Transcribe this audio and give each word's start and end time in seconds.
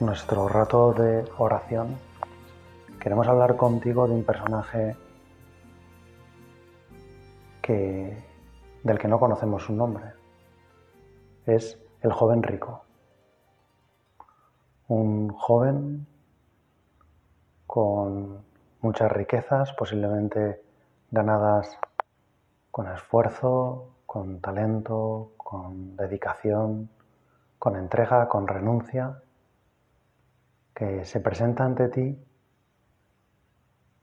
nuestro 0.00 0.46
rato 0.48 0.92
de 0.92 1.24
oración, 1.38 1.98
queremos 3.00 3.26
hablar 3.26 3.56
contigo 3.56 4.06
de 4.06 4.14
un 4.14 4.24
personaje 4.24 4.96
que, 7.60 8.16
del 8.84 8.98
que 8.98 9.08
no 9.08 9.18
conocemos 9.18 9.64
su 9.64 9.72
nombre. 9.72 10.12
Es 11.46 11.78
el 12.00 12.12
joven 12.12 12.42
rico. 12.44 12.84
Un 14.86 15.30
joven 15.30 16.06
con 17.66 18.44
muchas 18.80 19.10
riquezas, 19.10 19.72
posiblemente 19.72 20.62
ganadas 21.10 21.76
con 22.70 22.86
esfuerzo, 22.86 23.88
con 24.06 24.40
talento, 24.40 25.32
con 25.36 25.96
dedicación, 25.96 26.88
con 27.58 27.76
entrega, 27.76 28.28
con 28.28 28.46
renuncia, 28.46 29.20
que 30.78 31.04
se 31.04 31.18
presenta 31.18 31.64
ante 31.64 31.88
ti 31.88 32.16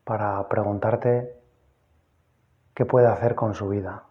para 0.03 0.45
preguntarte 0.49 1.33
qué 2.73 2.85
puede 2.85 3.07
hacer 3.07 3.33
con 3.33 3.53
su 3.53 3.69
vida. 3.69 4.03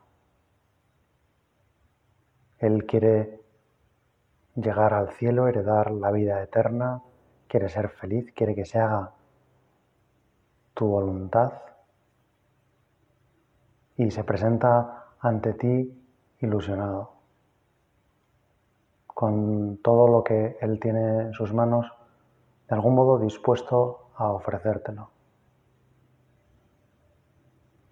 Él 2.59 2.87
quiere 2.87 3.39
llegar 4.55 4.95
al 4.95 5.11
cielo, 5.11 5.47
heredar 5.47 5.91
la 5.91 6.11
vida 6.11 6.43
eterna, 6.43 7.03
quiere 7.49 7.69
ser 7.69 7.91
feliz, 7.91 8.33
quiere 8.33 8.55
que 8.55 8.65
se 8.65 8.79
haga 8.79 9.13
tu 10.73 10.87
voluntad 10.87 11.53
y 13.99 14.11
se 14.11 14.25
presenta 14.25 15.09
ante 15.21 15.53
ti 15.53 16.03
ilusionado 16.41 17.13
con 19.07 19.77
todo 19.83 20.09
lo 20.09 20.25
que 20.25 20.57
Él 20.63 20.81
tiene 20.81 21.25
en 21.25 21.35
sus 21.35 21.53
manos, 21.53 21.93
de 22.75 22.79
algún 22.79 22.97
modo 22.97 23.21
dispuesto 23.21 24.09
a 24.17 24.33
ofrecértelo. 24.33 25.09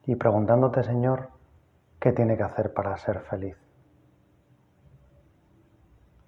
Y 0.06 0.16
preguntándote, 0.16 0.83
Señor, 0.83 1.28
¿qué 2.00 2.11
tiene 2.11 2.36
que 2.36 2.42
hacer 2.42 2.75
para 2.75 2.97
ser 2.97 3.20
feliz? 3.20 3.56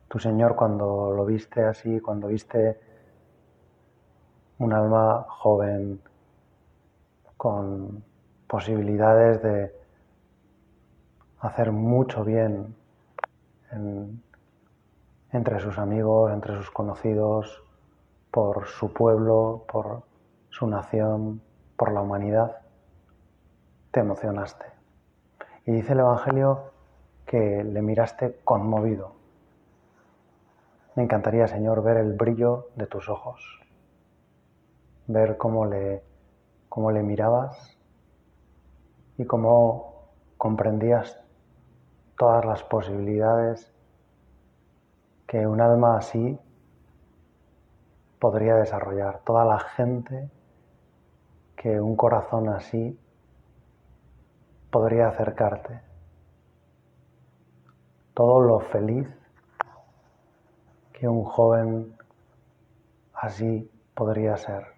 Tu 0.06 0.20
Señor, 0.20 0.54
cuando 0.54 1.10
lo 1.10 1.24
viste 1.24 1.64
así, 1.64 1.98
cuando 1.98 2.28
viste 2.28 2.78
un 4.60 4.72
alma 4.72 5.26
joven, 5.28 6.00
con 7.36 8.04
posibilidades 8.46 9.42
de 9.42 9.74
hacer 11.40 11.72
mucho 11.72 12.22
bien 12.22 12.76
en, 13.72 14.22
entre 15.32 15.58
sus 15.58 15.76
amigos, 15.76 16.30
entre 16.30 16.54
sus 16.56 16.70
conocidos, 16.70 17.64
por 18.34 18.66
su 18.66 18.92
pueblo, 18.92 19.64
por 19.70 20.02
su 20.50 20.66
nación, 20.66 21.40
por 21.76 21.92
la 21.92 22.00
humanidad, 22.00 22.62
te 23.92 24.00
emocionaste. 24.00 24.66
Y 25.66 25.70
dice 25.70 25.92
el 25.92 26.00
Evangelio 26.00 26.72
que 27.24 27.62
le 27.62 27.80
miraste 27.80 28.40
conmovido. 28.42 29.12
Me 30.96 31.04
encantaría, 31.04 31.46
Señor, 31.46 31.84
ver 31.84 31.98
el 31.98 32.14
brillo 32.14 32.70
de 32.74 32.88
tus 32.88 33.08
ojos, 33.08 33.40
ver 35.06 35.36
cómo 35.36 35.64
le, 35.66 36.02
cómo 36.68 36.90
le 36.90 37.04
mirabas 37.04 37.78
y 39.16 39.26
cómo 39.26 40.08
comprendías 40.38 41.20
todas 42.18 42.44
las 42.44 42.64
posibilidades 42.64 43.72
que 45.28 45.46
un 45.46 45.60
alma 45.60 45.98
así 45.98 46.36
podría 48.24 48.54
desarrollar, 48.54 49.18
toda 49.18 49.44
la 49.44 49.58
gente 49.58 50.30
que 51.54 51.78
un 51.78 51.94
corazón 51.94 52.48
así 52.48 52.98
podría 54.70 55.08
acercarte, 55.08 55.82
todo 58.14 58.40
lo 58.40 58.60
feliz 58.60 59.06
que 60.94 61.06
un 61.06 61.22
joven 61.22 61.94
así 63.12 63.70
podría 63.94 64.38
ser. 64.38 64.68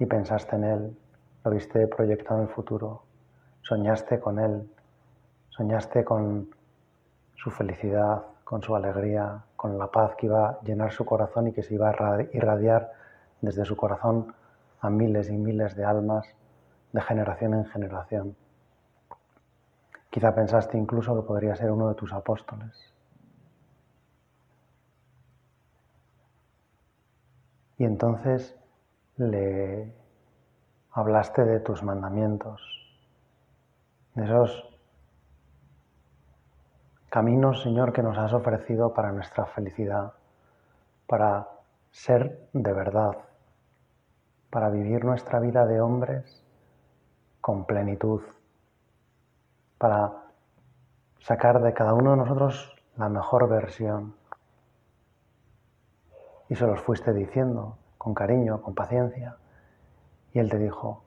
Y 0.00 0.06
pensaste 0.06 0.56
en 0.56 0.64
él, 0.64 0.98
lo 1.44 1.52
viste 1.52 1.86
proyectado 1.86 2.40
en 2.40 2.48
el 2.48 2.52
futuro, 2.52 3.04
soñaste 3.62 4.18
con 4.18 4.40
él, 4.40 4.68
soñaste 5.50 6.04
con 6.04 6.50
su 7.36 7.48
felicidad, 7.52 8.24
con 8.42 8.60
su 8.60 8.74
alegría, 8.74 9.44
con 9.58 9.76
la 9.76 9.88
paz 9.88 10.14
que 10.14 10.26
iba 10.26 10.50
a 10.50 10.60
llenar 10.62 10.92
su 10.92 11.04
corazón 11.04 11.48
y 11.48 11.52
que 11.52 11.64
se 11.64 11.74
iba 11.74 11.90
a 11.90 12.22
irradiar 12.32 12.92
desde 13.40 13.64
su 13.64 13.76
corazón 13.76 14.32
a 14.80 14.88
miles 14.88 15.30
y 15.30 15.36
miles 15.36 15.74
de 15.74 15.84
almas 15.84 16.32
de 16.92 17.00
generación 17.00 17.54
en 17.54 17.64
generación. 17.64 18.36
Quizá 20.10 20.32
pensaste 20.32 20.78
incluso 20.78 21.16
que 21.16 21.26
podría 21.26 21.56
ser 21.56 21.72
uno 21.72 21.88
de 21.88 21.96
tus 21.96 22.12
apóstoles. 22.12 22.94
Y 27.78 27.84
entonces 27.84 28.54
le 29.16 29.92
hablaste 30.92 31.44
de 31.44 31.58
tus 31.58 31.82
mandamientos, 31.82 32.62
de 34.14 34.24
esos 34.24 34.67
Caminos, 37.10 37.62
Señor, 37.62 37.94
que 37.94 38.02
nos 38.02 38.18
has 38.18 38.34
ofrecido 38.34 38.92
para 38.92 39.12
nuestra 39.12 39.46
felicidad, 39.46 40.12
para 41.06 41.48
ser 41.90 42.50
de 42.52 42.72
verdad, 42.74 43.16
para 44.50 44.68
vivir 44.68 45.06
nuestra 45.06 45.40
vida 45.40 45.64
de 45.64 45.80
hombres 45.80 46.44
con 47.40 47.64
plenitud, 47.64 48.20
para 49.78 50.12
sacar 51.20 51.62
de 51.62 51.72
cada 51.72 51.94
uno 51.94 52.10
de 52.10 52.18
nosotros 52.18 52.76
la 52.98 53.08
mejor 53.08 53.48
versión. 53.48 54.14
Y 56.50 56.56
se 56.56 56.66
los 56.66 56.82
fuiste 56.82 57.14
diciendo 57.14 57.78
con 57.96 58.12
cariño, 58.12 58.60
con 58.60 58.74
paciencia. 58.74 59.38
Y 60.34 60.40
él 60.40 60.50
te 60.50 60.58
dijo, 60.58 61.02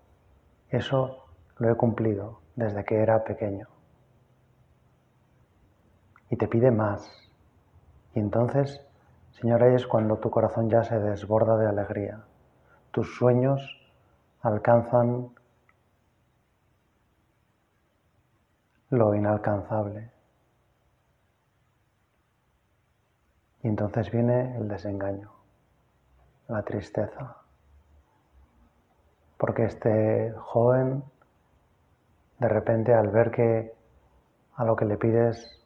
eso 0.69 1.27
lo 1.57 1.69
he 1.69 1.75
cumplido 1.75 2.39
desde 2.55 2.83
que 2.85 3.03
era 3.03 3.23
pequeño 3.23 3.67
y 6.31 6.37
te 6.37 6.47
pide 6.47 6.71
más. 6.71 7.05
Y 8.15 8.19
entonces, 8.19 8.81
Señor, 9.33 9.61
es 9.63 9.85
cuando 9.85 10.17
tu 10.17 10.31
corazón 10.31 10.69
ya 10.69 10.83
se 10.83 10.97
desborda 10.97 11.57
de 11.57 11.67
alegría. 11.67 12.23
Tus 12.91 13.15
sueños 13.15 13.61
alcanzan 14.41 15.29
lo 18.89 19.13
inalcanzable. 19.13 20.09
Y 23.63 23.67
entonces 23.67 24.09
viene 24.09 24.55
el 24.57 24.67
desengaño, 24.67 25.31
la 26.47 26.63
tristeza. 26.63 27.37
Porque 29.37 29.65
este 29.65 30.33
joven, 30.37 31.03
de 32.39 32.47
repente, 32.47 32.93
al 32.93 33.09
ver 33.09 33.31
que 33.31 33.73
a 34.55 34.63
lo 34.63 34.75
que 34.75 34.85
le 34.85 34.97
pides 34.97 35.60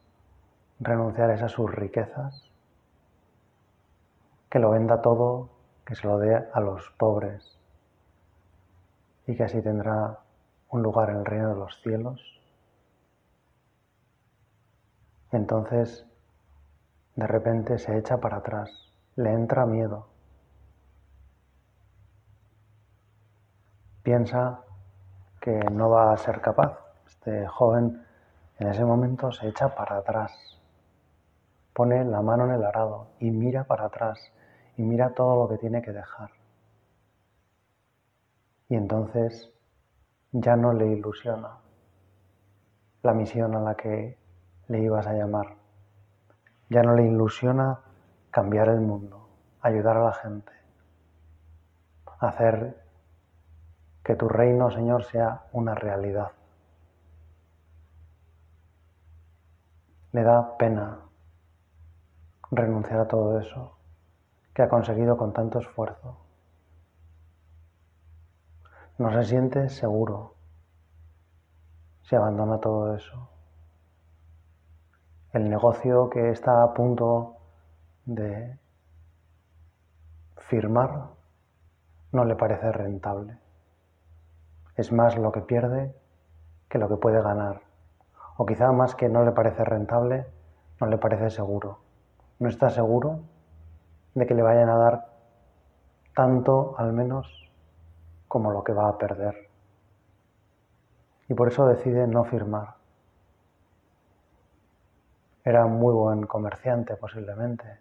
renunciar 0.80 1.30
a 1.30 1.34
esas 1.34 1.52
sus 1.52 1.70
riquezas, 1.72 2.50
que 4.50 4.58
lo 4.58 4.70
venda 4.70 5.00
todo, 5.00 5.50
que 5.84 5.94
se 5.94 6.06
lo 6.06 6.18
dé 6.18 6.34
a 6.52 6.60
los 6.60 6.90
pobres 6.98 7.58
y 9.26 9.36
que 9.36 9.44
así 9.44 9.60
tendrá 9.62 10.18
un 10.70 10.82
lugar 10.82 11.10
en 11.10 11.16
el 11.16 11.24
reino 11.24 11.48
de 11.50 11.56
los 11.56 11.80
cielos. 11.82 12.40
Entonces, 15.32 16.06
de 17.16 17.26
repente 17.26 17.78
se 17.78 17.96
echa 17.98 18.18
para 18.18 18.38
atrás, 18.38 18.70
le 19.16 19.32
entra 19.32 19.66
miedo. 19.66 20.08
Piensa 24.02 24.60
que 25.40 25.52
no 25.70 25.90
va 25.90 26.12
a 26.12 26.16
ser 26.16 26.40
capaz. 26.40 26.78
Este 27.06 27.46
joven 27.46 28.04
en 28.58 28.68
ese 28.68 28.84
momento 28.84 29.32
se 29.32 29.48
echa 29.48 29.74
para 29.74 29.96
atrás 29.96 30.55
pone 31.76 32.02
la 32.06 32.22
mano 32.22 32.46
en 32.46 32.52
el 32.52 32.64
arado 32.64 33.08
y 33.20 33.30
mira 33.30 33.64
para 33.64 33.84
atrás 33.84 34.32
y 34.78 34.82
mira 34.82 35.10
todo 35.10 35.42
lo 35.42 35.46
que 35.46 35.58
tiene 35.58 35.82
que 35.82 35.92
dejar. 35.92 36.30
Y 38.70 38.76
entonces 38.76 39.52
ya 40.32 40.56
no 40.56 40.72
le 40.72 40.86
ilusiona 40.86 41.58
la 43.02 43.12
misión 43.12 43.54
a 43.56 43.60
la 43.60 43.74
que 43.74 44.16
le 44.68 44.78
ibas 44.80 45.06
a 45.06 45.12
llamar. 45.12 45.54
Ya 46.70 46.82
no 46.82 46.94
le 46.94 47.08
ilusiona 47.08 47.80
cambiar 48.30 48.70
el 48.70 48.80
mundo, 48.80 49.28
ayudar 49.60 49.98
a 49.98 50.04
la 50.04 50.12
gente, 50.14 50.52
hacer 52.20 52.82
que 54.02 54.16
tu 54.16 54.30
reino, 54.30 54.70
Señor, 54.70 55.04
sea 55.04 55.42
una 55.52 55.74
realidad. 55.74 56.32
Le 60.12 60.22
da 60.22 60.56
pena 60.56 61.05
renunciar 62.56 63.00
a 63.00 63.08
todo 63.08 63.38
eso 63.38 63.76
que 64.54 64.62
ha 64.62 64.68
conseguido 64.68 65.16
con 65.16 65.32
tanto 65.32 65.58
esfuerzo. 65.58 66.16
No 68.98 69.12
se 69.12 69.24
siente 69.24 69.68
seguro 69.68 70.34
si 72.02 72.16
abandona 72.16 72.58
todo 72.58 72.94
eso. 72.94 73.28
El 75.32 75.50
negocio 75.50 76.08
que 76.08 76.30
está 76.30 76.62
a 76.62 76.72
punto 76.72 77.36
de 78.06 78.58
firmar 80.38 81.10
no 82.12 82.24
le 82.24 82.36
parece 82.36 82.72
rentable. 82.72 83.38
Es 84.76 84.92
más 84.92 85.18
lo 85.18 85.32
que 85.32 85.42
pierde 85.42 85.94
que 86.70 86.78
lo 86.78 86.88
que 86.88 86.96
puede 86.96 87.20
ganar. 87.20 87.60
O 88.38 88.46
quizá 88.46 88.72
más 88.72 88.94
que 88.94 89.10
no 89.10 89.24
le 89.24 89.32
parece 89.32 89.64
rentable, 89.64 90.26
no 90.80 90.86
le 90.86 90.96
parece 90.96 91.28
seguro. 91.28 91.85
No 92.38 92.48
está 92.48 92.68
seguro 92.68 93.20
de 94.14 94.26
que 94.26 94.34
le 94.34 94.42
vayan 94.42 94.68
a 94.68 94.76
dar 94.76 95.08
tanto 96.14 96.74
al 96.78 96.92
menos 96.92 97.50
como 98.28 98.50
lo 98.50 98.62
que 98.62 98.72
va 98.72 98.88
a 98.88 98.98
perder. 98.98 99.48
Y 101.28 101.34
por 101.34 101.48
eso 101.48 101.66
decide 101.66 102.06
no 102.06 102.24
firmar. 102.24 102.74
Era 105.44 105.66
muy 105.66 105.94
buen 105.94 106.26
comerciante 106.26 106.96
posiblemente. 106.96 107.78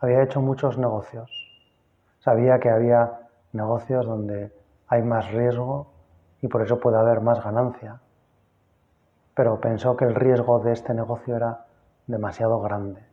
Había 0.00 0.22
hecho 0.22 0.40
muchos 0.40 0.78
negocios. 0.78 1.30
Sabía 2.18 2.58
que 2.60 2.70
había 2.70 3.28
negocios 3.52 4.04
donde 4.04 4.52
hay 4.88 5.02
más 5.02 5.30
riesgo 5.30 5.92
y 6.40 6.48
por 6.48 6.62
eso 6.62 6.80
puede 6.80 6.98
haber 6.98 7.20
más 7.20 7.42
ganancia. 7.42 8.00
Pero 9.34 9.60
pensó 9.60 9.96
que 9.96 10.04
el 10.04 10.14
riesgo 10.14 10.58
de 10.58 10.72
este 10.72 10.92
negocio 10.92 11.36
era 11.36 11.66
demasiado 12.06 12.60
grande. 12.60 13.11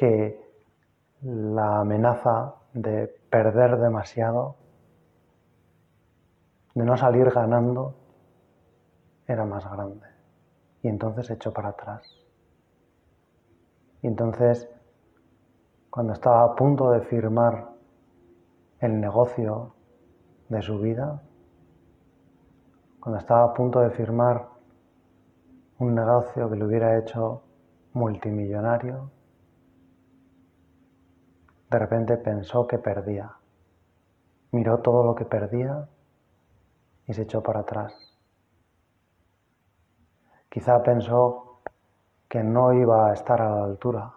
Que 0.00 0.40
la 1.20 1.80
amenaza 1.80 2.54
de 2.72 3.06
perder 3.28 3.76
demasiado, 3.76 4.56
de 6.74 6.84
no 6.84 6.96
salir 6.96 7.28
ganando, 7.30 7.94
era 9.26 9.44
más 9.44 9.70
grande. 9.70 10.06
Y 10.80 10.88
entonces 10.88 11.28
echó 11.28 11.52
para 11.52 11.68
atrás. 11.68 12.16
Y 14.00 14.06
entonces, 14.06 14.70
cuando 15.90 16.14
estaba 16.14 16.44
a 16.44 16.56
punto 16.56 16.92
de 16.92 17.02
firmar 17.02 17.68
el 18.78 19.02
negocio 19.02 19.74
de 20.48 20.62
su 20.62 20.78
vida, 20.78 21.20
cuando 23.00 23.18
estaba 23.18 23.44
a 23.44 23.52
punto 23.52 23.80
de 23.80 23.90
firmar 23.90 24.48
un 25.78 25.94
negocio 25.94 26.48
que 26.48 26.56
le 26.56 26.64
hubiera 26.64 26.98
hecho 26.98 27.42
multimillonario, 27.92 29.10
de 31.70 31.78
repente 31.78 32.16
pensó 32.16 32.66
que 32.66 32.78
perdía. 32.78 33.30
Miró 34.50 34.78
todo 34.78 35.04
lo 35.04 35.14
que 35.14 35.24
perdía 35.24 35.88
y 37.06 37.14
se 37.14 37.22
echó 37.22 37.42
para 37.42 37.60
atrás. 37.60 37.94
Quizá 40.48 40.82
pensó 40.82 41.60
que 42.28 42.42
no 42.42 42.72
iba 42.72 43.08
a 43.08 43.12
estar 43.12 43.40
a 43.40 43.50
la 43.50 43.64
altura, 43.64 44.12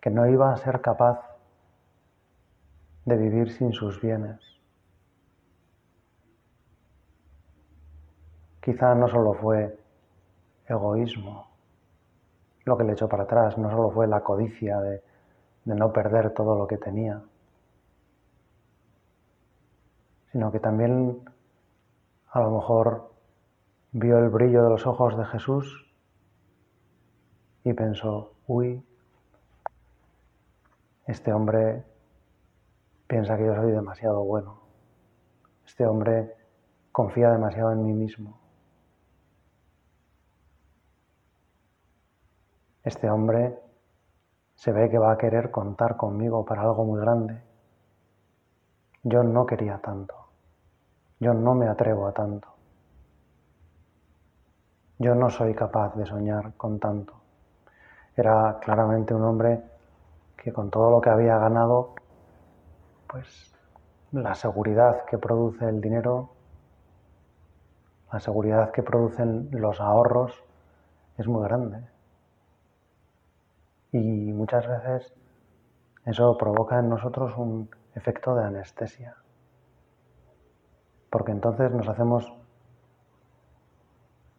que 0.00 0.08
no 0.08 0.26
iba 0.26 0.52
a 0.52 0.56
ser 0.56 0.80
capaz 0.80 1.20
de 3.04 3.16
vivir 3.16 3.52
sin 3.52 3.72
sus 3.72 4.00
bienes. 4.00 4.40
Quizá 8.62 8.94
no 8.94 9.06
solo 9.08 9.34
fue 9.34 9.78
egoísmo 10.66 11.48
lo 12.64 12.76
que 12.76 12.84
le 12.84 12.92
echó 12.92 13.08
para 13.08 13.24
atrás, 13.24 13.58
no 13.58 13.70
solo 13.70 13.90
fue 13.90 14.06
la 14.06 14.20
codicia 14.20 14.80
de 14.80 15.09
de 15.64 15.74
no 15.74 15.92
perder 15.92 16.32
todo 16.32 16.56
lo 16.56 16.66
que 16.66 16.78
tenía, 16.78 17.22
sino 20.32 20.50
que 20.52 20.60
también 20.60 21.22
a 22.30 22.40
lo 22.40 22.50
mejor 22.50 23.10
vio 23.92 24.18
el 24.18 24.28
brillo 24.28 24.62
de 24.62 24.70
los 24.70 24.86
ojos 24.86 25.16
de 25.18 25.24
Jesús 25.26 25.92
y 27.64 27.72
pensó, 27.72 28.32
uy, 28.46 28.82
este 31.06 31.32
hombre 31.32 31.84
piensa 33.06 33.36
que 33.36 33.46
yo 33.46 33.54
soy 33.54 33.72
demasiado 33.72 34.22
bueno, 34.22 34.60
este 35.66 35.86
hombre 35.86 36.36
confía 36.92 37.30
demasiado 37.30 37.72
en 37.72 37.84
mí 37.84 37.92
mismo, 37.92 38.38
este 42.84 43.10
hombre 43.10 43.58
se 44.60 44.72
ve 44.72 44.90
que 44.90 44.98
va 44.98 45.12
a 45.12 45.16
querer 45.16 45.50
contar 45.50 45.96
conmigo 45.96 46.44
para 46.44 46.60
algo 46.60 46.84
muy 46.84 47.00
grande. 47.00 47.40
Yo 49.02 49.22
no 49.22 49.46
quería 49.46 49.78
tanto. 49.78 50.14
Yo 51.18 51.32
no 51.32 51.54
me 51.54 51.66
atrevo 51.66 52.06
a 52.06 52.12
tanto. 52.12 52.46
Yo 54.98 55.14
no 55.14 55.30
soy 55.30 55.54
capaz 55.54 55.94
de 55.94 56.04
soñar 56.04 56.52
con 56.58 56.78
tanto. 56.78 57.14
Era 58.14 58.58
claramente 58.60 59.14
un 59.14 59.24
hombre 59.24 59.62
que 60.36 60.52
con 60.52 60.68
todo 60.70 60.90
lo 60.90 61.00
que 61.00 61.08
había 61.08 61.38
ganado, 61.38 61.94
pues 63.06 63.54
la 64.12 64.34
seguridad 64.34 65.06
que 65.06 65.16
produce 65.16 65.66
el 65.70 65.80
dinero, 65.80 66.28
la 68.12 68.20
seguridad 68.20 68.72
que 68.72 68.82
producen 68.82 69.48
los 69.52 69.80
ahorros 69.80 70.44
es 71.16 71.26
muy 71.26 71.44
grande. 71.44 71.80
Y 73.92 74.32
muchas 74.32 74.66
veces 74.66 75.12
eso 76.04 76.36
provoca 76.38 76.78
en 76.78 76.88
nosotros 76.88 77.36
un 77.36 77.68
efecto 77.94 78.34
de 78.34 78.44
anestesia. 78.44 79.16
Porque 81.10 81.32
entonces 81.32 81.72
nos 81.72 81.88
hacemos 81.88 82.32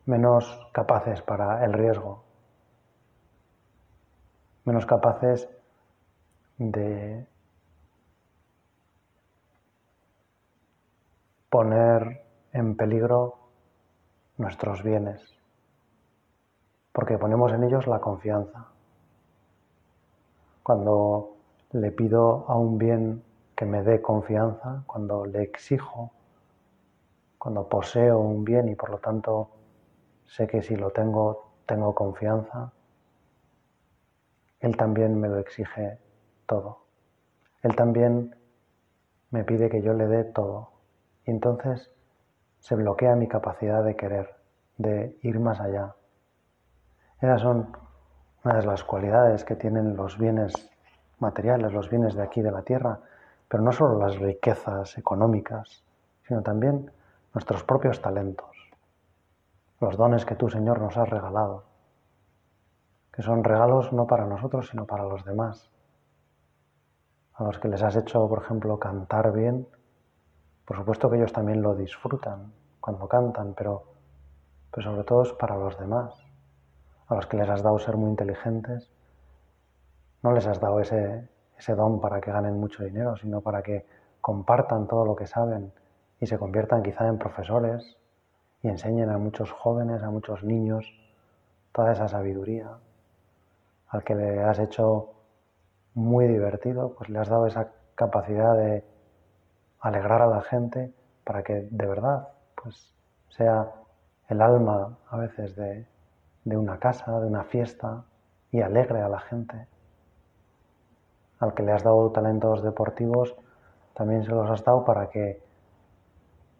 menos 0.05 0.67
capaces 0.71 1.21
para 1.21 1.63
el 1.65 1.73
riesgo, 1.73 2.23
menos 4.65 4.85
capaces 4.85 5.49
de 6.57 7.27
poner 11.49 12.23
en 12.53 12.75
peligro 12.75 13.37
nuestros 14.37 14.83
bienes, 14.83 15.21
porque 16.93 17.17
ponemos 17.17 17.51
en 17.51 17.63
ellos 17.63 17.87
la 17.87 17.99
confianza. 17.99 18.67
Cuando 20.71 21.35
le 21.73 21.91
pido 21.91 22.45
a 22.47 22.55
un 22.55 22.77
bien 22.77 23.21
que 23.57 23.65
me 23.65 23.83
dé 23.83 24.01
confianza, 24.01 24.85
cuando 24.87 25.25
le 25.25 25.41
exijo, 25.43 26.11
cuando 27.37 27.67
poseo 27.67 28.17
un 28.19 28.45
bien 28.45 28.69
y 28.69 28.75
por 28.75 28.89
lo 28.89 28.99
tanto 28.99 29.49
sé 30.27 30.47
que 30.47 30.61
si 30.61 30.77
lo 30.77 30.91
tengo, 30.91 31.51
tengo 31.65 31.93
confianza, 31.93 32.71
Él 34.61 34.77
también 34.77 35.19
me 35.19 35.27
lo 35.27 35.39
exige 35.39 35.99
todo. 36.45 36.85
Él 37.63 37.75
también 37.75 38.33
me 39.29 39.43
pide 39.43 39.69
que 39.69 39.81
yo 39.81 39.91
le 39.93 40.07
dé 40.07 40.23
todo. 40.23 40.69
Y 41.25 41.31
entonces 41.31 41.91
se 42.61 42.75
bloquea 42.75 43.17
mi 43.17 43.27
capacidad 43.27 43.83
de 43.83 43.97
querer, 43.97 44.37
de 44.77 45.19
ir 45.21 45.37
más 45.37 45.59
allá. 45.59 45.95
Esas 47.19 47.41
son 47.41 47.90
una 48.43 48.55
de 48.55 48.65
las 48.65 48.83
cualidades 48.83 49.43
que 49.43 49.55
tienen 49.55 49.95
los 49.95 50.17
bienes 50.17 50.53
materiales, 51.19 51.73
los 51.73 51.89
bienes 51.89 52.15
de 52.15 52.23
aquí 52.23 52.41
de 52.41 52.51
la 52.51 52.63
tierra, 52.63 52.99
pero 53.47 53.61
no 53.61 53.71
solo 53.71 53.99
las 53.99 54.17
riquezas 54.17 54.97
económicas, 54.97 55.83
sino 56.27 56.41
también 56.41 56.91
nuestros 57.33 57.63
propios 57.63 58.01
talentos, 58.01 58.49
los 59.79 59.95
dones 59.95 60.25
que 60.25 60.35
tú, 60.35 60.49
Señor, 60.49 60.79
nos 60.79 60.97
has 60.97 61.09
regalado, 61.09 61.65
que 63.13 63.21
son 63.21 63.43
regalos 63.43 63.93
no 63.93 64.07
para 64.07 64.25
nosotros, 64.25 64.69
sino 64.69 64.85
para 64.85 65.03
los 65.03 65.23
demás, 65.23 65.69
a 67.35 67.43
los 67.43 67.59
que 67.59 67.67
les 67.67 67.83
has 67.83 67.95
hecho, 67.95 68.27
por 68.27 68.41
ejemplo, 68.41 68.79
cantar 68.79 69.31
bien, 69.31 69.67
por 70.65 70.77
supuesto 70.77 71.09
que 71.09 71.17
ellos 71.17 71.33
también 71.33 71.61
lo 71.61 71.75
disfrutan 71.75 72.51
cuando 72.79 73.07
cantan, 73.07 73.53
pero, 73.53 73.83
pero 74.71 74.89
sobre 74.89 75.03
todo 75.03 75.23
es 75.23 75.33
para 75.33 75.55
los 75.57 75.77
demás 75.77 76.30
a 77.11 77.15
los 77.15 77.27
que 77.27 77.37
les 77.37 77.49
has 77.49 77.61
dado 77.61 77.77
ser 77.77 77.97
muy 77.97 78.09
inteligentes, 78.09 78.89
no 80.23 80.31
les 80.31 80.47
has 80.47 80.59
dado 80.61 80.79
ese, 80.79 81.27
ese 81.57 81.75
don 81.75 81.99
para 81.99 82.21
que 82.21 82.31
ganen 82.31 82.57
mucho 82.57 82.83
dinero, 82.83 83.17
sino 83.17 83.41
para 83.41 83.61
que 83.61 83.85
compartan 84.21 84.87
todo 84.87 85.05
lo 85.05 85.15
que 85.15 85.27
saben 85.27 85.73
y 86.21 86.27
se 86.27 86.37
conviertan 86.37 86.83
quizá 86.83 87.07
en 87.07 87.17
profesores 87.17 87.97
y 88.61 88.69
enseñen 88.69 89.09
a 89.09 89.17
muchos 89.17 89.51
jóvenes, 89.51 90.03
a 90.03 90.09
muchos 90.09 90.43
niños, 90.43 90.85
toda 91.73 91.91
esa 91.91 92.07
sabiduría. 92.07 92.69
Al 93.89 94.03
que 94.03 94.15
le 94.15 94.43
has 94.43 94.59
hecho 94.59 95.13
muy 95.95 96.27
divertido, 96.27 96.93
pues 96.93 97.09
le 97.09 97.19
has 97.19 97.27
dado 97.27 97.45
esa 97.45 97.73
capacidad 97.95 98.55
de 98.55 98.85
alegrar 99.81 100.21
a 100.21 100.27
la 100.27 100.41
gente 100.41 100.93
para 101.25 101.43
que 101.43 101.67
de 101.69 101.85
verdad 101.85 102.29
pues 102.55 102.93
sea 103.29 103.69
el 104.29 104.41
alma 104.41 104.97
a 105.09 105.17
veces 105.17 105.55
de, 105.55 105.85
de 106.43 106.57
una 106.57 106.79
casa, 106.79 107.19
de 107.19 107.27
una 107.27 107.43
fiesta 107.43 108.03
y 108.51 108.61
alegre 108.61 109.01
a 109.01 109.09
la 109.09 109.19
gente. 109.19 109.67
Al 111.39 111.53
que 111.53 111.63
le 111.63 111.71
has 111.71 111.83
dado 111.83 112.11
talentos 112.11 112.63
deportivos, 112.63 113.35
también 113.93 114.23
se 114.23 114.31
los 114.31 114.49
has 114.49 114.63
dado 114.63 114.83
para 114.85 115.09
que 115.09 115.41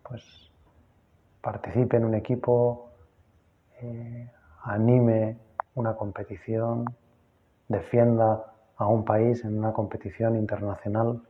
pues 0.03 0.23
participe 1.41 1.97
en 1.97 2.05
un 2.05 2.15
equipo, 2.15 2.89
eh, 3.81 4.29
anime 4.63 5.37
una 5.75 5.95
competición, 5.95 6.85
defienda 7.67 8.53
a 8.77 8.87
un 8.87 9.05
país 9.05 9.43
en 9.45 9.57
una 9.57 9.73
competición 9.73 10.35
internacional. 10.35 11.21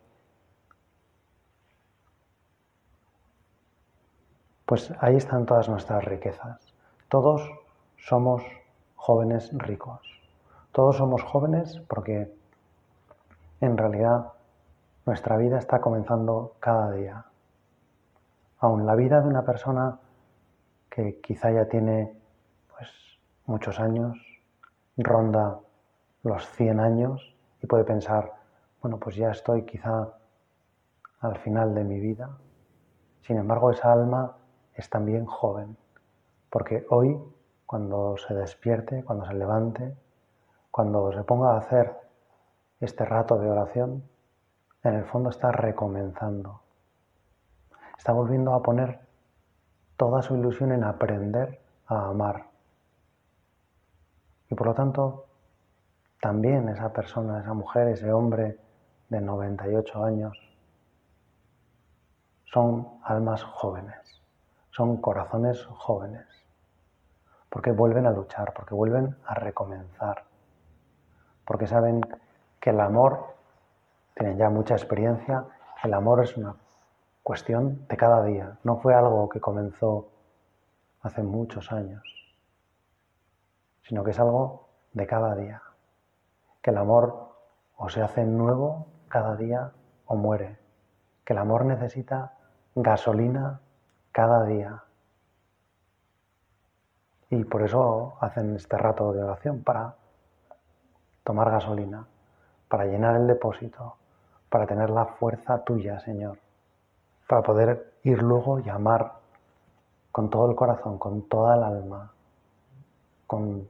Pues 4.66 4.94
ahí 5.00 5.18
están 5.18 5.46
todas 5.46 5.70
nuestras 5.70 6.04
riquezas. 6.06 6.74
Todos 7.10 7.61
somos 8.02 8.44
jóvenes 8.96 9.50
ricos. 9.54 10.02
Todos 10.72 10.98
somos 10.98 11.24
jóvenes 11.24 11.82
porque 11.88 12.34
en 13.62 13.78
realidad 13.78 14.34
nuestra 15.06 15.38
vida 15.38 15.58
está 15.58 15.82
comenzando 15.82 16.56
cada 16.60 16.92
día. 16.92 17.26
Aún 18.60 18.86
la 18.86 18.96
vida 18.96 19.22
de 19.22 19.28
una 19.28 19.44
persona 19.44 20.00
que 20.90 21.20
quizá 21.22 21.52
ya 21.52 21.66
tiene 21.66 22.14
pues, 22.70 22.90
muchos 23.46 23.80
años, 23.80 24.18
ronda 24.98 25.60
los 26.24 26.48
100 26.52 26.80
años 26.80 27.36
y 27.62 27.68
puede 27.68 27.84
pensar, 27.84 28.34
bueno, 28.82 28.98
pues 28.98 29.16
ya 29.16 29.32
estoy 29.32 29.64
quizá 29.64 30.10
al 31.22 31.38
final 31.40 31.74
de 31.74 31.84
mi 31.84 32.00
vida. 32.00 32.30
Sin 33.22 33.38
embargo, 33.38 33.72
esa 33.72 33.92
alma 33.92 34.36
es 34.74 34.90
también 34.90 35.26
joven, 35.26 35.78
porque 36.50 36.86
hoy, 36.90 37.18
cuando 37.72 38.18
se 38.18 38.34
despierte, 38.34 39.02
cuando 39.02 39.26
se 39.26 39.34
levante, 39.34 39.96
cuando 40.72 41.14
se 41.14 41.24
ponga 41.24 41.54
a 41.54 41.60
hacer 41.60 41.96
este 42.82 43.06
rato 43.06 43.38
de 43.38 43.50
oración, 43.50 44.04
en 44.84 44.96
el 44.96 45.06
fondo 45.06 45.30
está 45.30 45.54
recomenzando. 45.54 46.60
Está 47.98 48.12
volviendo 48.12 48.54
a 48.54 48.62
poner 48.62 49.00
toda 49.96 50.22
su 50.22 50.36
ilusión 50.36 50.74
en 50.74 50.84
aprender 50.84 51.62
a 51.88 52.10
amar. 52.10 52.48
Y 54.50 54.56
por 54.56 54.68
lo 54.68 54.74
tanto, 54.74 55.28
también 56.20 56.68
esa 56.68 56.92
persona, 56.92 57.40
esa 57.40 57.54
mujer, 57.54 57.88
ese 57.88 58.12
hombre 58.12 58.58
de 59.08 59.22
98 59.22 60.04
años, 60.04 60.38
son 62.52 63.00
almas 63.06 63.42
jóvenes, 63.44 64.22
son 64.72 64.98
corazones 64.98 65.64
jóvenes, 65.68 66.31
porque 67.52 67.72
vuelven 67.72 68.08
a 68.08 68.12
luchar, 68.12 68.54
porque 68.54 68.74
vuelven 68.74 69.18
a 69.26 69.34
recomenzar, 69.34 70.24
porque 71.46 71.68
saben 71.68 72.00
que 72.62 72.70
el 72.70 72.80
amor 72.80 73.36
tienen 74.16 74.38
ya 74.38 74.50
mucha 74.50 74.74
experiencia, 74.74 75.46
el 75.84 75.94
amor 75.94 76.24
es 76.24 76.38
una 76.38 76.56
cuestión 77.24 77.86
de 77.90 77.98
cada 77.98 78.24
día, 78.24 78.58
no 78.64 78.78
fue 78.78 78.96
algo 78.96 79.28
que 79.28 79.42
comenzó 79.42 80.08
hace 81.02 81.24
muchos 81.24 81.74
años, 81.74 82.02
sino 83.82 84.04
que 84.06 84.12
es 84.12 84.20
algo 84.20 84.70
de 84.94 85.06
cada 85.06 85.36
día, 85.36 85.62
que 86.62 86.72
el 86.72 86.78
amor 86.78 87.36
o 87.76 87.90
se 87.90 88.02
hace 88.02 88.24
nuevo 88.24 88.88
cada 89.10 89.36
día 89.36 89.74
o 90.06 90.16
muere, 90.16 90.58
que 91.26 91.34
el 91.34 91.40
amor 91.40 91.66
necesita 91.66 92.38
gasolina 92.76 93.60
cada 94.14 94.46
día. 94.46 94.84
Y 97.32 97.46
por 97.46 97.64
eso 97.64 98.16
hacen 98.20 98.56
este 98.58 98.78
rato 98.78 99.14
de 99.14 99.24
oración, 99.24 99.64
para 99.64 99.96
tomar 101.24 101.50
gasolina, 101.50 102.06
para 102.68 102.86
llenar 102.86 103.16
el 103.16 103.26
depósito, 103.26 103.96
para 104.50 104.68
tener 104.68 104.90
la 104.90 105.06
fuerza 105.06 105.64
tuya, 105.64 105.98
Señor, 106.02 106.38
para 107.30 107.42
poder 107.42 107.94
ir 108.04 108.22
luego 108.22 108.60
y 108.60 108.68
amar 108.68 109.14
con 110.12 110.30
todo 110.30 110.50
el 110.50 110.58
corazón, 110.58 110.98
con 110.98 111.22
toda 111.30 111.56
el 111.56 111.64
alma, 111.64 112.12
con 113.28 113.66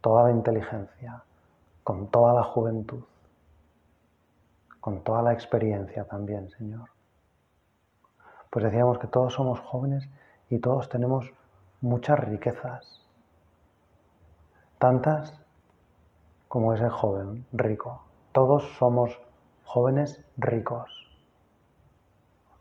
toda 0.00 0.24
la 0.24 0.32
inteligencia, 0.32 1.22
con 1.84 2.08
toda 2.08 2.34
la 2.34 2.42
juventud, 2.42 3.04
con 4.80 5.04
toda 5.04 5.22
la 5.22 5.32
experiencia 5.32 6.04
también, 6.04 6.50
Señor. 6.50 6.88
Pues 8.50 8.64
decíamos 8.64 8.98
que 8.98 9.06
todos 9.06 9.34
somos 9.34 9.60
jóvenes 9.60 10.08
y 10.50 10.58
todos 10.58 10.88
tenemos 10.88 11.32
muchas 11.80 12.18
riquezas, 12.20 13.02
tantas 14.78 15.38
como 16.48 16.74
ese 16.74 16.88
joven 16.88 17.46
rico. 17.52 18.02
Todos 18.32 18.64
somos 18.78 19.20
jóvenes 19.64 20.24
ricos. 20.36 20.90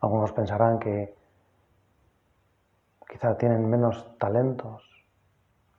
Algunos 0.01 0.31
pensarán 0.31 0.79
que 0.79 1.15
quizá 3.09 3.37
tienen 3.37 3.69
menos 3.69 4.17
talentos, 4.17 4.83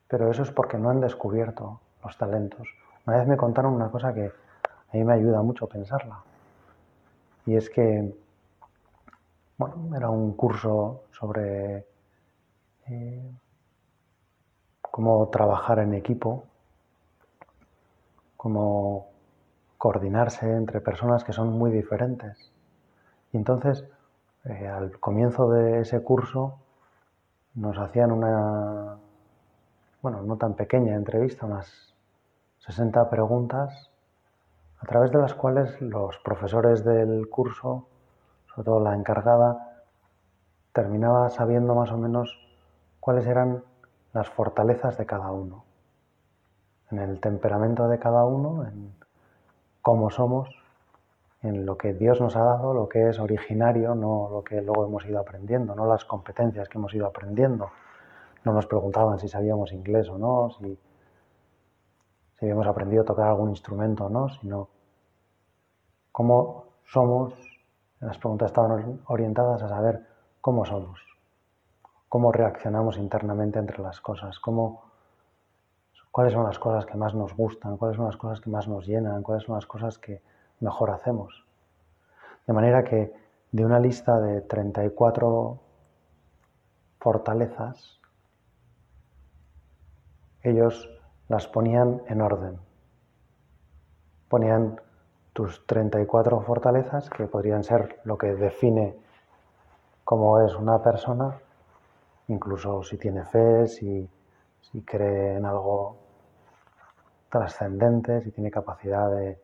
pero 0.09 0.31
eso 0.31 0.43
es 0.43 0.51
porque 0.51 0.79
no 0.79 0.91
han 0.91 1.01
descubierto 1.01 1.81
los 2.03 2.17
talentos. 2.17 2.67
Una 3.07 3.19
vez 3.19 3.27
me 3.27 3.37
contaron 3.37 3.75
una 3.75 3.91
cosa 3.91 4.15
que 4.15 4.27
a 4.27 4.97
mí 4.97 5.05
me 5.05 5.15
ayuda 5.15 5.43
mucho 5.43 5.67
pensarla. 5.67 6.23
Y 7.45 7.57
es 7.57 7.71
que, 7.71 8.15
bueno, 9.59 9.97
era 9.97 10.11
un 10.11 10.33
curso 10.33 11.03
sobre 11.13 11.87
eh, 12.89 13.31
cómo 14.81 15.29
trabajar 15.29 15.79
en 15.81 15.95
equipo, 15.95 16.45
cómo 18.37 19.09
coordinarse 19.79 20.51
entre 20.51 20.81
personas 20.81 21.25
que 21.25 21.33
son 21.33 21.59
muy 21.59 21.71
diferentes. 21.71 22.53
Y 23.33 23.37
entonces, 23.37 23.85
eh, 24.45 24.69
al 24.69 24.99
comienzo 25.01 25.51
de 25.51 25.81
ese 25.81 26.03
curso, 26.03 26.59
nos 27.55 27.79
hacían 27.79 28.13
una, 28.13 28.97
bueno, 30.03 30.23
no 30.23 30.37
tan 30.37 30.55
pequeña 30.55 30.95
entrevista, 30.95 31.47
unas 31.47 31.95
60 32.59 33.11
preguntas, 33.11 33.91
a 34.79 34.87
través 34.87 35.11
de 35.11 35.19
las 35.19 35.35
cuales 35.35 35.81
los 35.81 36.19
profesores 36.19 36.85
del 36.85 37.29
curso, 37.29 37.89
sobre 38.55 38.65
todo 38.65 38.81
la 38.81 38.95
encargada, 38.95 39.83
terminaba 40.73 41.31
sabiendo 41.31 41.75
más 41.75 41.91
o 41.91 41.97
menos 41.97 42.46
cuáles 43.07 43.29
eran 43.29 43.63
las 44.13 44.29
fortalezas 44.31 44.99
de 44.99 45.07
cada 45.07 45.31
uno, 45.31 45.63
en 46.91 46.99
el 46.99 47.21
temperamento 47.21 47.87
de 47.87 48.01
cada 48.01 48.25
uno, 48.25 48.67
en 48.67 48.97
cómo 49.81 50.11
somos, 50.11 50.49
en 51.41 51.65
lo 51.67 51.79
que 51.79 51.95
Dios 51.95 52.21
nos 52.21 52.35
ha 52.35 52.43
dado, 52.43 52.75
lo 52.75 52.89
que 52.89 53.09
es 53.09 53.21
originario, 53.21 53.95
no 53.95 54.29
lo 54.29 54.43
que 54.43 54.61
luego 54.61 54.87
hemos 54.87 55.07
ido 55.07 55.21
aprendiendo, 55.21 55.77
no 55.77 55.87
las 55.87 56.05
competencias 56.05 56.69
que 56.69 56.79
hemos 56.79 56.93
ido 56.95 57.07
aprendiendo. 57.07 57.71
No 58.43 58.53
nos 58.53 58.67
preguntaban 58.67 59.21
si 59.21 59.29
sabíamos 59.29 59.73
inglés 59.73 60.09
o 60.09 60.19
no, 60.19 60.51
si, 60.59 60.77
si 62.41 62.45
habíamos 62.45 62.67
aprendido 62.67 63.03
a 63.03 63.07
tocar 63.07 63.29
algún 63.29 63.51
instrumento 63.51 64.07
o 64.07 64.09
no, 64.09 64.31
sino 64.31 64.69
cómo 66.11 66.65
somos. 66.83 67.35
Las 68.01 68.19
preguntas 68.19 68.51
estaban 68.51 69.01
orientadas 69.07 69.63
a 69.63 69.69
saber 69.69 70.09
cómo 70.41 70.65
somos, 70.65 70.99
cómo 72.09 72.33
reaccionamos 72.33 72.99
internamente 72.99 73.59
entre 73.59 73.83
las 73.83 74.01
cosas, 74.01 74.39
cómo 74.39 74.85
cuáles 76.11 76.33
son 76.33 76.45
las 76.45 76.59
cosas 76.59 76.87
que 76.87 76.97
más 76.97 77.15
nos 77.15 77.35
gustan, 77.37 77.77
cuáles 77.77 77.97
son 77.97 78.07
las 78.07 78.17
cosas 78.17 78.41
que 78.41 78.49
más 78.49 78.67
nos 78.69 78.87
llenan, 78.87 79.23
cuáles 79.23 79.45
son 79.45 79.55
las 79.55 79.67
cosas 79.67 79.99
que 79.99 80.23
mejor 80.61 80.91
hacemos. 80.91 81.45
De 82.47 82.53
manera 82.53 82.85
que 82.85 83.13
de 83.53 83.65
una 83.65 83.79
lista 83.79 84.19
de 84.21 84.41
34 84.41 85.61
fortalezas, 87.01 88.01
ellos 90.43 90.89
las 91.29 91.47
ponían 91.49 92.03
en 92.07 92.23
orden. 92.23 92.59
Ponían 94.29 94.81
tus 95.33 95.67
34 95.67 96.41
fortalezas, 96.41 97.11
que 97.11 97.27
podrían 97.27 97.63
ser 97.63 98.01
lo 98.05 98.17
que 98.17 98.35
define 98.35 98.97
cómo 100.05 100.41
es 100.41 100.55
una 100.55 100.83
persona, 100.83 101.39
incluso 102.29 102.83
si 102.83 102.97
tiene 102.99 103.25
fe, 103.25 103.67
si, 103.67 104.09
si 104.61 104.83
cree 104.83 105.37
en 105.37 105.47
algo 105.47 105.97
trascendentes 107.29 108.27
y 108.27 108.31
tiene 108.31 108.51
capacidad 108.51 109.11
de, 109.11 109.39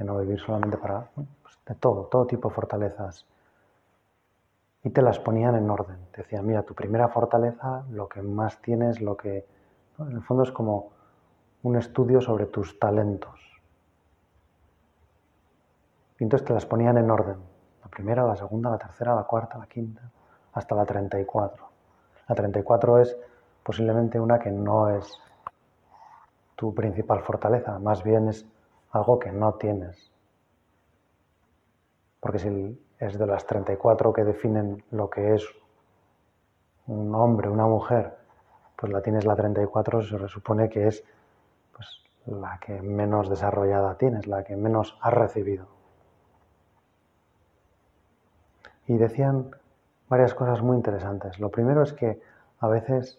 no 0.00 0.18
vivir 0.18 0.40
solamente 0.40 0.78
para, 0.78 1.10
pues, 1.14 1.58
de 1.64 1.76
todo, 1.76 2.06
todo 2.06 2.26
tipo 2.26 2.48
de 2.48 2.54
fortalezas. 2.54 3.24
Y 4.82 4.90
te 4.90 5.00
las 5.00 5.20
ponían 5.20 5.54
en 5.54 5.70
orden. 5.70 5.98
Te 6.10 6.22
decían, 6.22 6.44
mira, 6.44 6.64
tu 6.64 6.74
primera 6.74 7.08
fortaleza, 7.08 7.84
lo 7.90 8.08
que 8.08 8.20
más 8.20 8.60
tienes, 8.60 9.00
lo 9.00 9.16
que... 9.16 9.46
En 10.00 10.10
el 10.10 10.22
fondo 10.22 10.42
es 10.42 10.50
como 10.50 10.90
un 11.62 11.76
estudio 11.76 12.20
sobre 12.20 12.46
tus 12.46 12.80
talentos. 12.80 13.40
Y 16.18 16.24
entonces 16.24 16.44
te 16.44 16.52
las 16.52 16.66
ponían 16.66 16.98
en 16.98 17.08
orden. 17.08 17.36
La 17.84 17.88
primera, 17.88 18.24
la 18.24 18.34
segunda, 18.34 18.70
la 18.70 18.78
tercera, 18.78 19.14
la 19.14 19.22
cuarta, 19.22 19.58
la 19.58 19.66
quinta, 19.66 20.02
hasta 20.52 20.74
la 20.74 20.84
34. 20.84 21.71
La 22.32 22.36
34 22.36 22.98
es 22.98 23.14
posiblemente 23.62 24.18
una 24.18 24.38
que 24.38 24.50
no 24.50 24.88
es 24.88 25.20
tu 26.56 26.74
principal 26.74 27.20
fortaleza, 27.20 27.78
más 27.78 28.02
bien 28.02 28.28
es 28.28 28.46
algo 28.90 29.18
que 29.18 29.30
no 29.30 29.52
tienes. 29.56 30.10
Porque 32.20 32.38
si 32.38 32.82
es 32.98 33.18
de 33.18 33.26
las 33.26 33.46
34 33.46 34.14
que 34.14 34.24
definen 34.24 34.82
lo 34.92 35.10
que 35.10 35.34
es 35.34 35.46
un 36.86 37.14
hombre, 37.14 37.50
una 37.50 37.66
mujer, 37.66 38.16
pues 38.76 38.90
la 38.90 39.02
tienes 39.02 39.26
la 39.26 39.36
34, 39.36 40.00
se 40.00 40.28
supone 40.28 40.70
que 40.70 40.88
es 40.88 41.04
pues, 41.76 42.02
la 42.24 42.58
que 42.60 42.80
menos 42.80 43.28
desarrollada 43.28 43.98
tienes, 43.98 44.26
la 44.26 44.42
que 44.42 44.56
menos 44.56 44.96
has 45.02 45.12
recibido. 45.12 45.66
Y 48.86 48.96
decían 48.96 49.50
varias 50.12 50.34
cosas 50.34 50.60
muy 50.60 50.76
interesantes. 50.76 51.40
Lo 51.40 51.48
primero 51.48 51.82
es 51.82 51.94
que 51.94 52.20
a 52.60 52.68
veces 52.68 53.18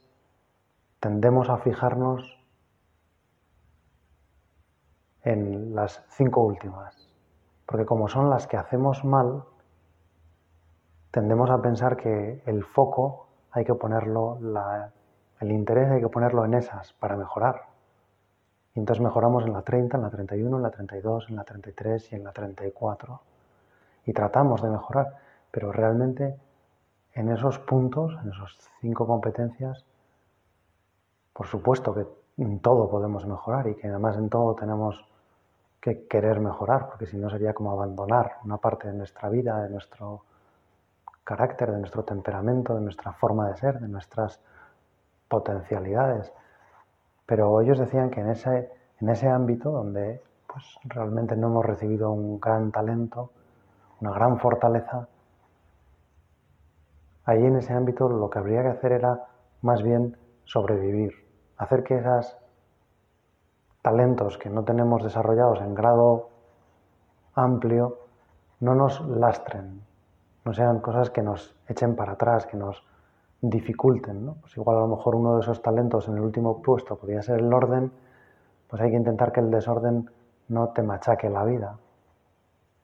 tendemos 1.00 1.50
a 1.50 1.58
fijarnos 1.58 2.40
en 5.24 5.74
las 5.74 6.04
cinco 6.10 6.44
últimas, 6.44 7.10
porque 7.66 7.88
como 7.88 8.08
son 8.08 8.30
las 8.30 8.46
que 8.46 8.58
hacemos 8.58 9.04
mal, 9.04 9.44
tendemos 11.10 11.50
a 11.50 11.64
pensar 11.64 11.98
que 11.98 12.44
el 12.46 12.64
foco 12.64 13.26
hay 13.50 13.66
que 13.66 13.74
ponerlo, 13.74 14.38
el 15.40 15.52
interés 15.52 15.90
hay 15.90 16.00
que 16.00 16.10
ponerlo 16.10 16.46
en 16.46 16.54
esas 16.54 16.94
para 16.94 17.18
mejorar. 17.18 17.70
Y 18.76 18.80
entonces 18.82 19.02
mejoramos 19.02 19.46
en 19.46 19.54
la 19.54 19.64
30, 19.64 19.98
en 19.98 20.04
la 20.04 20.12
31, 20.12 20.58
en 20.58 20.62
la 20.62 20.70
32, 20.70 21.30
en 21.30 21.38
la 21.38 21.44
33 21.44 22.12
y 22.12 22.16
en 22.18 22.24
la 22.24 22.32
34. 22.32 23.20
Y 24.06 24.14
tratamos 24.14 24.62
de 24.62 24.70
mejorar, 24.70 25.18
pero 25.50 25.72
realmente 25.72 26.38
en 27.14 27.30
esos 27.30 27.60
puntos, 27.60 28.14
en 28.24 28.32
esas 28.32 28.58
cinco 28.82 29.06
competencias, 29.06 29.86
por 31.34 31.48
supuesto 31.48 31.94
que 31.94 32.06
en 32.38 32.60
todo 32.60 32.90
podemos 32.90 33.26
mejorar 33.26 33.68
y 33.68 33.76
que 33.76 33.88
además 33.88 34.18
en 34.18 34.30
todo 34.30 34.56
tenemos 34.56 35.06
que 35.80 36.08
querer 36.08 36.40
mejorar, 36.40 36.88
porque 36.88 37.06
si 37.06 37.18
no 37.18 37.30
sería 37.30 37.54
como 37.54 37.72
abandonar 37.72 38.38
una 38.46 38.58
parte 38.58 38.88
de 38.88 38.94
nuestra 38.94 39.30
vida, 39.30 39.62
de 39.64 39.70
nuestro 39.70 40.24
carácter, 41.24 41.72
de 41.72 41.80
nuestro 41.80 42.04
temperamento, 42.04 42.76
de 42.76 42.82
nuestra 42.82 43.12
forma 43.14 43.50
de 43.50 43.58
ser, 43.58 43.80
de 43.80 43.88
nuestras 43.88 44.40
potencialidades. 45.28 46.32
Pero 47.26 47.62
ellos 47.62 47.80
decían 47.80 48.10
que 48.10 48.22
en 48.22 48.30
ese, 48.30 48.72
en 49.02 49.10
ese 49.10 49.28
ámbito 49.28 49.72
donde 49.72 50.22
pues, 50.48 50.64
realmente 50.84 51.36
no 51.36 51.48
hemos 51.48 51.66
recibido 51.66 52.12
un 52.12 52.40
gran 52.40 52.72
talento, 52.72 53.32
una 54.00 54.12
gran 54.12 54.40
fortaleza, 54.40 55.08
ahí 57.26 57.46
en 57.46 57.58
ese 57.58 57.74
ámbito 57.74 58.10
lo 58.10 58.30
que 58.30 58.40
habría 58.40 58.64
que 58.64 58.70
hacer 58.70 58.92
era 58.94 59.28
más 59.62 59.82
bien 59.82 60.18
sobrevivir, 60.46 61.14
hacer 61.58 61.84
que 61.84 61.98
esos 61.98 62.38
talentos 63.82 64.38
que 64.38 64.50
no 64.50 64.64
tenemos 64.64 65.04
desarrollados 65.04 65.62
en 65.62 65.76
grado 65.76 66.30
amplio 67.36 67.98
no 68.60 68.76
nos 68.76 69.02
lastren, 69.08 69.82
no 70.46 70.54
sean 70.54 70.80
cosas 70.80 71.10
que 71.10 71.22
nos 71.22 71.56
echen 71.68 71.96
para 71.96 72.14
atrás, 72.14 72.46
que 72.46 72.58
nos 72.58 72.84
dificulten. 73.42 74.34
Pues 74.42 74.56
igual 74.58 74.78
a 74.78 74.82
lo 74.82 74.88
mejor 74.88 75.16
uno 75.16 75.36
de 75.36 75.42
esos 75.42 75.62
talentos 75.62 76.08
en 76.08 76.16
el 76.16 76.22
último 76.22 76.62
puesto 76.62 76.96
podría 76.96 77.22
ser 77.22 77.40
el 77.40 77.54
orden, 77.54 77.92
pues 78.70 78.82
hay 78.82 78.92
que 78.92 78.98
intentar 78.98 79.32
que 79.32 79.42
el 79.42 79.52
desorden 79.52 80.10
no 80.48 80.70
te 80.70 80.82
machaque 80.82 81.30
la 81.30 81.44
vida. 81.44 81.78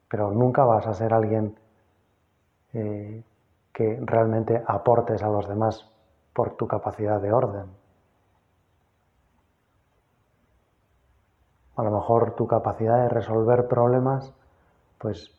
Pero 0.09 0.31
nunca 0.31 0.65
vas 0.65 0.85
a 0.87 0.93
ser 0.93 1.13
alguien 1.13 1.57
eh, 2.73 3.23
que 3.79 3.97
realmente 4.01 4.61
aportes 4.67 5.23
a 5.23 5.29
los 5.29 5.47
demás 5.47 5.89
por 6.33 6.57
tu 6.57 6.67
capacidad 6.67 7.21
de 7.21 7.31
orden. 7.31 7.67
A 11.77 11.83
lo 11.83 11.91
mejor 11.91 12.35
tu 12.35 12.45
capacidad 12.45 13.03
de 13.03 13.07
resolver 13.07 13.69
problemas, 13.69 14.33
pues 14.97 15.31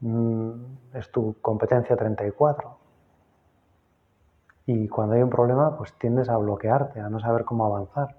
mm, 0.00 0.54
es 0.94 1.08
tu 1.12 1.36
competencia 1.40 1.94
34. 1.94 2.76
Y 4.66 4.88
cuando 4.88 5.14
hay 5.14 5.22
un 5.22 5.30
problema, 5.30 5.76
pues 5.76 5.96
tiendes 6.00 6.28
a 6.28 6.36
bloquearte, 6.36 6.98
a 6.98 7.08
no 7.08 7.20
saber 7.20 7.44
cómo 7.44 7.64
avanzar. 7.64 8.16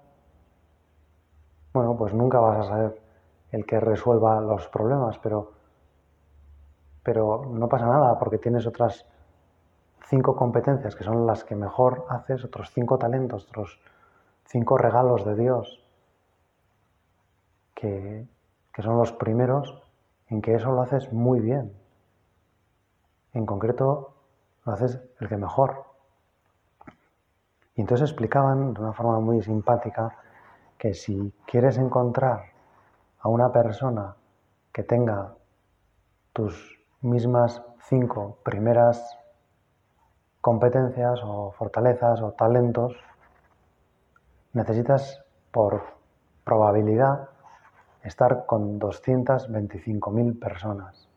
Bueno, 1.74 1.98
pues 1.98 2.14
nunca 2.14 2.40
vas 2.40 2.60
a 2.60 2.70
saber 2.70 3.02
el 3.50 3.66
que 3.66 3.78
resuelva 3.78 4.40
los 4.40 4.66
problemas, 4.68 5.18
pero, 5.18 5.52
pero 7.02 7.44
no 7.50 7.68
pasa 7.68 7.86
nada 7.86 8.18
porque 8.18 8.38
tienes 8.38 8.66
otras 8.66 9.06
cinco 10.08 10.36
competencias 10.36 10.94
que 10.94 11.04
son 11.04 11.26
las 11.26 11.44
que 11.44 11.56
mejor 11.56 12.06
haces, 12.08 12.44
otros 12.44 12.70
cinco 12.72 12.98
talentos, 12.98 13.46
otros 13.48 13.80
cinco 14.44 14.76
regalos 14.76 15.24
de 15.24 15.34
Dios, 15.34 15.82
que, 17.74 18.26
que 18.72 18.82
son 18.82 18.98
los 18.98 19.12
primeros 19.12 19.82
en 20.28 20.42
que 20.42 20.54
eso 20.54 20.72
lo 20.72 20.82
haces 20.82 21.12
muy 21.12 21.40
bien. 21.40 21.72
En 23.32 23.46
concreto, 23.46 24.14
lo 24.64 24.72
haces 24.72 25.00
el 25.20 25.28
que 25.28 25.36
mejor. 25.36 25.84
Y 27.74 27.80
entonces 27.80 28.10
explicaban 28.10 28.74
de 28.74 28.80
una 28.80 28.92
forma 28.92 29.18
muy 29.20 29.42
simpática 29.42 30.16
que 30.78 30.94
si 30.94 31.32
quieres 31.46 31.78
encontrar 31.78 32.44
a 33.20 33.28
una 33.28 33.50
persona 33.52 34.14
que 34.72 34.82
tenga 34.82 35.34
tus 36.32 36.71
mismas 37.02 37.62
cinco 37.88 38.38
primeras 38.44 39.18
competencias 40.40 41.20
o 41.24 41.52
fortalezas 41.52 42.20
o 42.22 42.32
talentos, 42.32 42.96
necesitas 44.52 45.22
por 45.50 45.82
probabilidad 46.44 47.28
estar 48.02 48.46
con 48.46 48.80
225.000 48.80 50.38
personas. 50.38 51.08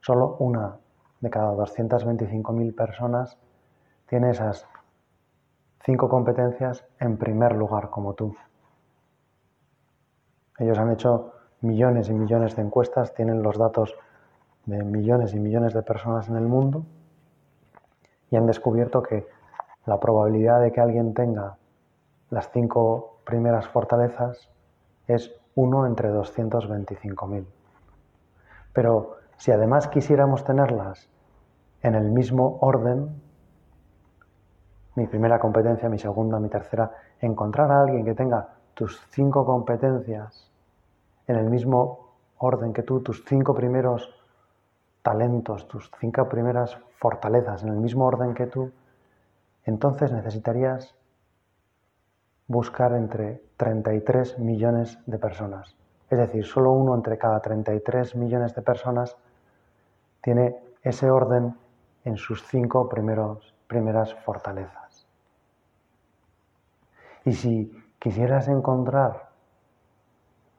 Solo 0.00 0.36
una 0.38 0.76
de 1.20 1.30
cada 1.30 1.52
225.000 1.54 2.74
personas 2.74 3.38
tiene 4.06 4.30
esas 4.30 4.66
cinco 5.84 6.08
competencias 6.08 6.84
en 6.98 7.16
primer 7.16 7.54
lugar 7.54 7.90
como 7.90 8.14
tú. 8.14 8.34
Ellos 10.58 10.78
han 10.78 10.92
hecho 10.92 11.32
millones 11.60 12.08
y 12.08 12.12
millones 12.12 12.56
de 12.56 12.62
encuestas, 12.62 13.14
tienen 13.14 13.42
los 13.42 13.58
datos 13.58 13.96
de 14.70 14.84
millones 14.84 15.34
y 15.34 15.40
millones 15.40 15.74
de 15.74 15.82
personas 15.82 16.28
en 16.28 16.36
el 16.36 16.46
mundo 16.46 16.84
y 18.30 18.36
han 18.36 18.46
descubierto 18.46 19.02
que 19.02 19.26
la 19.86 19.98
probabilidad 19.98 20.60
de 20.60 20.72
que 20.72 20.80
alguien 20.80 21.14
tenga 21.14 21.56
las 22.30 22.50
cinco 22.52 23.20
primeras 23.24 23.66
fortalezas 23.68 24.48
es 25.08 25.32
1 25.56 25.86
entre 25.86 26.10
225.000. 26.12 27.44
Pero 28.72 29.16
si 29.36 29.50
además 29.50 29.88
quisiéramos 29.88 30.44
tenerlas 30.44 31.08
en 31.82 31.94
el 31.94 32.10
mismo 32.10 32.58
orden, 32.60 33.20
mi 34.94 35.06
primera 35.06 35.40
competencia, 35.40 35.88
mi 35.88 35.98
segunda, 35.98 36.38
mi 36.38 36.48
tercera, 36.48 36.92
encontrar 37.20 37.72
a 37.72 37.80
alguien 37.80 38.04
que 38.04 38.14
tenga 38.14 38.48
tus 38.74 39.00
cinco 39.10 39.44
competencias 39.44 40.50
en 41.26 41.36
el 41.36 41.50
mismo 41.50 42.10
orden 42.38 42.72
que 42.72 42.82
tú, 42.82 43.00
tus 43.00 43.24
cinco 43.24 43.54
primeros 43.54 44.19
talentos, 45.02 45.68
tus 45.68 45.90
cinco 45.98 46.28
primeras 46.28 46.78
fortalezas 46.98 47.62
en 47.62 47.70
el 47.70 47.78
mismo 47.78 48.06
orden 48.06 48.34
que 48.34 48.46
tú, 48.46 48.72
entonces 49.64 50.12
necesitarías 50.12 50.94
buscar 52.46 52.92
entre 52.92 53.42
33 53.56 54.38
millones 54.38 54.98
de 55.06 55.18
personas. 55.18 55.76
Es 56.10 56.18
decir, 56.18 56.44
solo 56.44 56.72
uno 56.72 56.94
entre 56.94 57.16
cada 57.18 57.40
33 57.40 58.16
millones 58.16 58.54
de 58.54 58.62
personas 58.62 59.16
tiene 60.20 60.56
ese 60.82 61.10
orden 61.10 61.56
en 62.04 62.16
sus 62.16 62.44
cinco 62.46 62.88
primeros, 62.88 63.54
primeras 63.68 64.14
fortalezas. 64.14 65.06
Y 67.24 67.32
si 67.32 67.84
quisieras 67.98 68.48
encontrar 68.48 69.28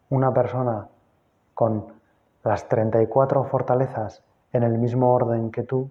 una 0.10 0.32
persona 0.34 0.88
con 1.54 1.88
las 2.44 2.68
34 2.70 3.44
fortalezas 3.46 4.24
en 4.54 4.64
el 4.64 4.78
mismo 4.78 5.14
orden 5.14 5.52
que 5.52 5.64
tú, 5.64 5.90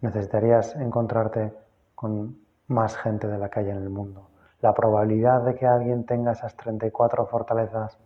necesitarías 0.00 0.76
encontrarte 0.76 1.52
con 1.94 2.38
más 2.68 2.96
gente 2.96 3.26
de 3.26 3.38
la 3.38 3.48
que 3.48 3.60
hay 3.60 3.70
en 3.70 3.78
el 3.78 3.90
mundo. 3.90 4.28
la 4.60 4.74
probabilidad 4.74 5.42
de 5.44 5.54
que 5.54 5.66
alguien 5.66 6.04
tenga 6.04 6.32
esas 6.32 6.56
34 6.56 7.26
fortalezas 7.26 7.96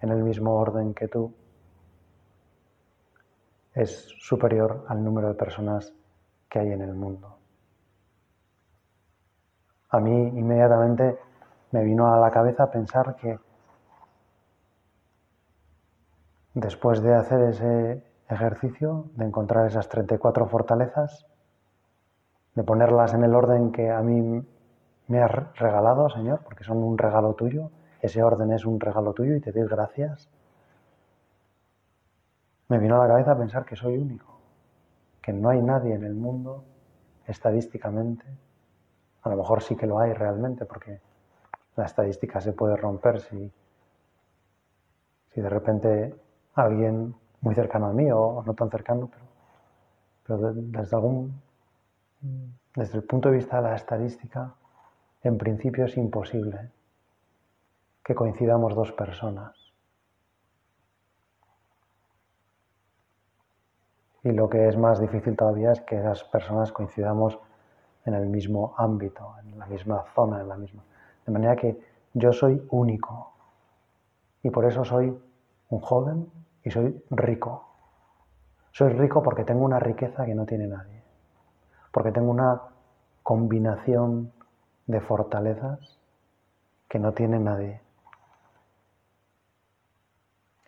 en 0.00 0.10
el 0.10 0.22
mismo 0.22 0.54
orden 0.54 0.94
que 0.94 1.08
tú 1.08 1.34
es 3.74 4.14
superior 4.20 4.84
al 4.86 5.02
número 5.02 5.26
de 5.26 5.34
personas 5.34 5.92
que 6.48 6.60
hay 6.60 6.70
en 6.70 6.82
el 6.82 6.94
mundo. 6.94 7.36
A 9.90 9.98
mí 9.98 10.12
inmediatamente 10.12 11.18
me 11.72 11.82
vino 11.82 12.12
a 12.12 12.20
la 12.20 12.30
cabeza 12.30 12.70
pensar 12.70 13.16
que 13.16 13.38
después 16.54 17.02
de 17.02 17.14
hacer 17.14 17.40
ese 17.42 18.04
ejercicio, 18.28 19.06
de 19.14 19.24
encontrar 19.24 19.66
esas 19.66 19.88
34 19.88 20.46
fortalezas, 20.46 21.26
de 22.54 22.62
ponerlas 22.62 23.14
en 23.14 23.24
el 23.24 23.34
orden 23.34 23.72
que 23.72 23.90
a 23.90 24.00
mí 24.02 24.44
me 25.08 25.22
has 25.22 25.30
regalado, 25.56 26.08
Señor, 26.10 26.40
porque 26.44 26.64
son 26.64 26.78
un 26.82 26.98
regalo 26.98 27.34
tuyo, 27.34 27.70
ese 28.00 28.22
orden 28.22 28.52
es 28.52 28.64
un 28.64 28.80
regalo 28.80 29.12
tuyo 29.12 29.34
y 29.36 29.40
te 29.40 29.52
doy 29.52 29.66
gracias, 29.68 30.28
me 32.68 32.78
vino 32.78 32.96
a 32.96 33.06
la 33.06 33.12
cabeza 33.12 33.36
pensar 33.36 33.64
que 33.64 33.76
soy 33.76 33.96
único, 33.96 34.40
que 35.20 35.32
no 35.32 35.50
hay 35.50 35.60
nadie 35.60 35.94
en 35.94 36.04
el 36.04 36.14
mundo 36.14 36.64
estadísticamente, 37.26 38.26
a 39.22 39.28
lo 39.28 39.36
mejor 39.36 39.62
sí 39.62 39.76
que 39.76 39.86
lo 39.86 39.98
hay 39.98 40.12
realmente, 40.12 40.64
porque 40.64 41.00
la 41.76 41.84
estadística 41.84 42.40
se 42.40 42.52
puede 42.52 42.76
romper 42.76 43.20
si, 43.20 43.52
si 45.32 45.40
de 45.40 45.48
repente 45.48 46.14
alguien 46.54 47.14
muy 47.40 47.54
cercano 47.54 47.86
a 47.86 47.92
mí 47.92 48.10
o 48.10 48.42
no 48.44 48.54
tan 48.54 48.70
cercano, 48.70 49.08
pero, 49.10 49.24
pero 50.40 50.52
desde 50.54 50.96
algún 50.96 51.40
desde 52.74 52.98
el 52.98 53.04
punto 53.04 53.28
de 53.28 53.36
vista 53.36 53.56
de 53.56 53.68
la 53.68 53.74
estadística, 53.74 54.54
en 55.22 55.36
principio 55.38 55.84
es 55.84 55.96
imposible 55.96 56.70
que 58.04 58.14
coincidamos 58.14 58.74
dos 58.74 58.92
personas. 58.92 59.54
Y 64.24 64.30
lo 64.32 64.48
que 64.48 64.68
es 64.68 64.76
más 64.76 65.00
difícil 65.00 65.36
todavía 65.36 65.72
es 65.72 65.80
que 65.80 65.98
esas 65.98 66.24
personas 66.24 66.72
coincidamos 66.72 67.38
en 68.04 68.14
el 68.14 68.26
mismo 68.26 68.74
ámbito, 68.78 69.34
en 69.44 69.58
la 69.58 69.66
misma 69.66 70.04
zona, 70.14 70.40
en 70.40 70.48
la 70.48 70.56
misma. 70.56 70.82
De 71.26 71.32
manera 71.32 71.56
que 71.56 71.78
yo 72.14 72.32
soy 72.32 72.64
único. 72.70 73.32
Y 74.42 74.50
por 74.50 74.64
eso 74.64 74.84
soy 74.84 75.16
un 75.70 75.80
joven 75.80 76.30
y 76.64 76.70
soy 76.70 77.02
rico. 77.10 77.68
Soy 78.72 78.92
rico 78.92 79.22
porque 79.22 79.44
tengo 79.44 79.64
una 79.64 79.78
riqueza 79.78 80.24
que 80.24 80.34
no 80.34 80.46
tiene 80.46 80.66
nadie. 80.66 81.02
Porque 81.90 82.12
tengo 82.12 82.30
una 82.30 82.60
combinación 83.22 84.32
de 84.86 85.00
fortalezas 85.00 85.98
que 86.88 86.98
no 86.98 87.12
tiene 87.12 87.38
nadie. 87.38 87.80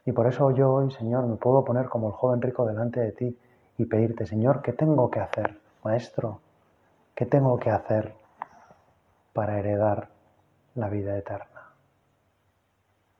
Y 0.07 0.13
por 0.13 0.27
eso 0.27 0.51
yo 0.51 0.73
hoy, 0.73 0.91
Señor, 0.91 1.27
me 1.27 1.37
puedo 1.37 1.65
poner 1.65 1.89
como 1.89 2.09
el 2.09 2.15
joven 2.15 2.43
rico 2.43 2.67
delante 2.67 3.01
de 3.01 3.13
ti 3.13 3.39
y 3.79 3.85
pedirte, 3.87 4.27
Señor, 4.27 4.61
¿qué 4.63 4.73
tengo 4.73 5.11
que 5.11 5.21
hacer, 5.21 5.59
Maestro? 5.83 6.41
¿Qué 7.15 7.27
tengo 7.27 7.59
que 7.59 7.71
hacer 7.71 8.15
para 9.33 9.59
heredar 9.59 10.09
la 10.75 10.89
vida 10.89 11.17
eterna? 11.17 11.73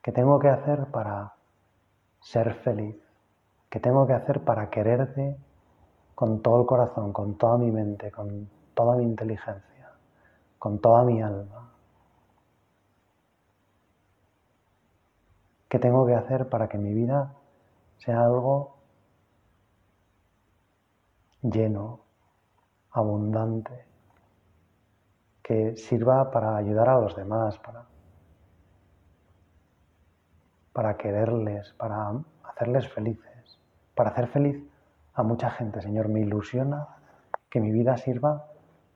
¿Qué 0.03 0.13
tengo 0.13 0.39
que 0.39 0.49
hacer 0.49 0.87
para 0.87 1.34
ser 2.25 2.55
feliz? 2.55 2.97
¿Qué 3.69 3.81
tengo 3.81 4.07
que 4.07 4.15
hacer 4.15 4.41
para 4.41 4.71
quererte 4.71 5.37
con 6.15 6.41
todo 6.43 6.61
el 6.61 6.67
corazón, 6.67 7.13
con 7.13 7.37
toda 7.37 7.59
mi 7.59 7.71
mente, 7.71 8.11
con 8.11 8.49
toda 8.75 8.97
mi 8.97 9.05
inteligencia, 9.05 9.93
con 10.59 10.79
toda 10.79 11.05
mi 11.05 11.23
alma? 11.23 11.71
¿Qué 15.69 15.79
tengo 15.79 16.07
que 16.07 16.15
hacer 16.15 16.49
para 16.49 16.69
que 16.69 16.79
mi 16.79 16.95
vida 16.95 17.35
sea 17.99 18.25
algo 18.25 18.77
lleno, 21.43 22.01
abundante, 22.93 23.85
que 25.43 25.77
sirva 25.77 26.31
para 26.31 26.57
ayudar 26.57 26.89
a 26.89 27.01
los 27.01 27.15
demás, 27.17 27.59
para, 27.59 27.85
para 30.75 30.97
quererles, 30.97 31.73
para 31.75 32.13
hacerles 32.43 32.89
felices, 32.89 33.61
para 33.95 34.11
hacer 34.11 34.27
feliz 34.27 34.61
a 35.15 35.23
mucha 35.23 35.49
gente. 35.49 35.81
Señor, 35.81 36.09
me 36.09 36.21
ilusiona 36.21 36.89
que 37.49 37.61
mi 37.61 37.71
vida 37.71 37.97
sirva 37.97 38.49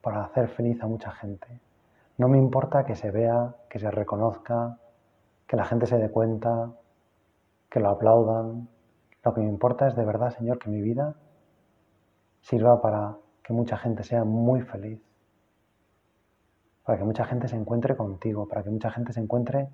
para 0.03 0.25
hacer 0.25 0.49
feliz 0.49 0.83
a 0.83 0.88
mucha 0.88 1.12
gente. 1.12 1.61
No 2.19 2.29
me 2.29 2.37
importa 2.37 2.85
que 2.85 2.97
se 2.97 3.12
vea, 3.12 3.55
que 3.71 3.79
se 3.79 3.91
reconozca, 3.93 4.77
que 5.47 5.57
la 5.57 5.64
gente 5.64 5.87
se 5.87 5.99
dé 5.99 6.11
cuenta, 6.11 6.73
que 7.71 7.79
lo 7.79 7.91
aplaudan. 7.91 8.69
Lo 9.23 9.33
que 9.33 9.41
me 9.41 9.49
importa 9.49 9.87
es 9.87 9.95
de 9.95 10.05
verdad, 10.05 10.31
Señor, 10.31 10.59
que 10.59 10.69
mi 10.69 10.83
vida 10.83 11.14
sirva 12.41 12.83
para 12.83 13.14
que 13.45 13.53
mucha 13.53 13.77
gente 13.77 14.03
sea 14.03 14.25
muy 14.25 14.62
feliz, 14.62 15.01
para 16.85 16.99
que 16.99 17.05
mucha 17.05 17.25
gente 17.25 17.47
se 17.47 17.55
encuentre 17.55 17.97
contigo, 17.97 18.49
para 18.49 18.64
que 18.64 18.71
mucha 18.71 18.91
gente 18.91 19.12
se 19.12 19.21
encuentre 19.21 19.69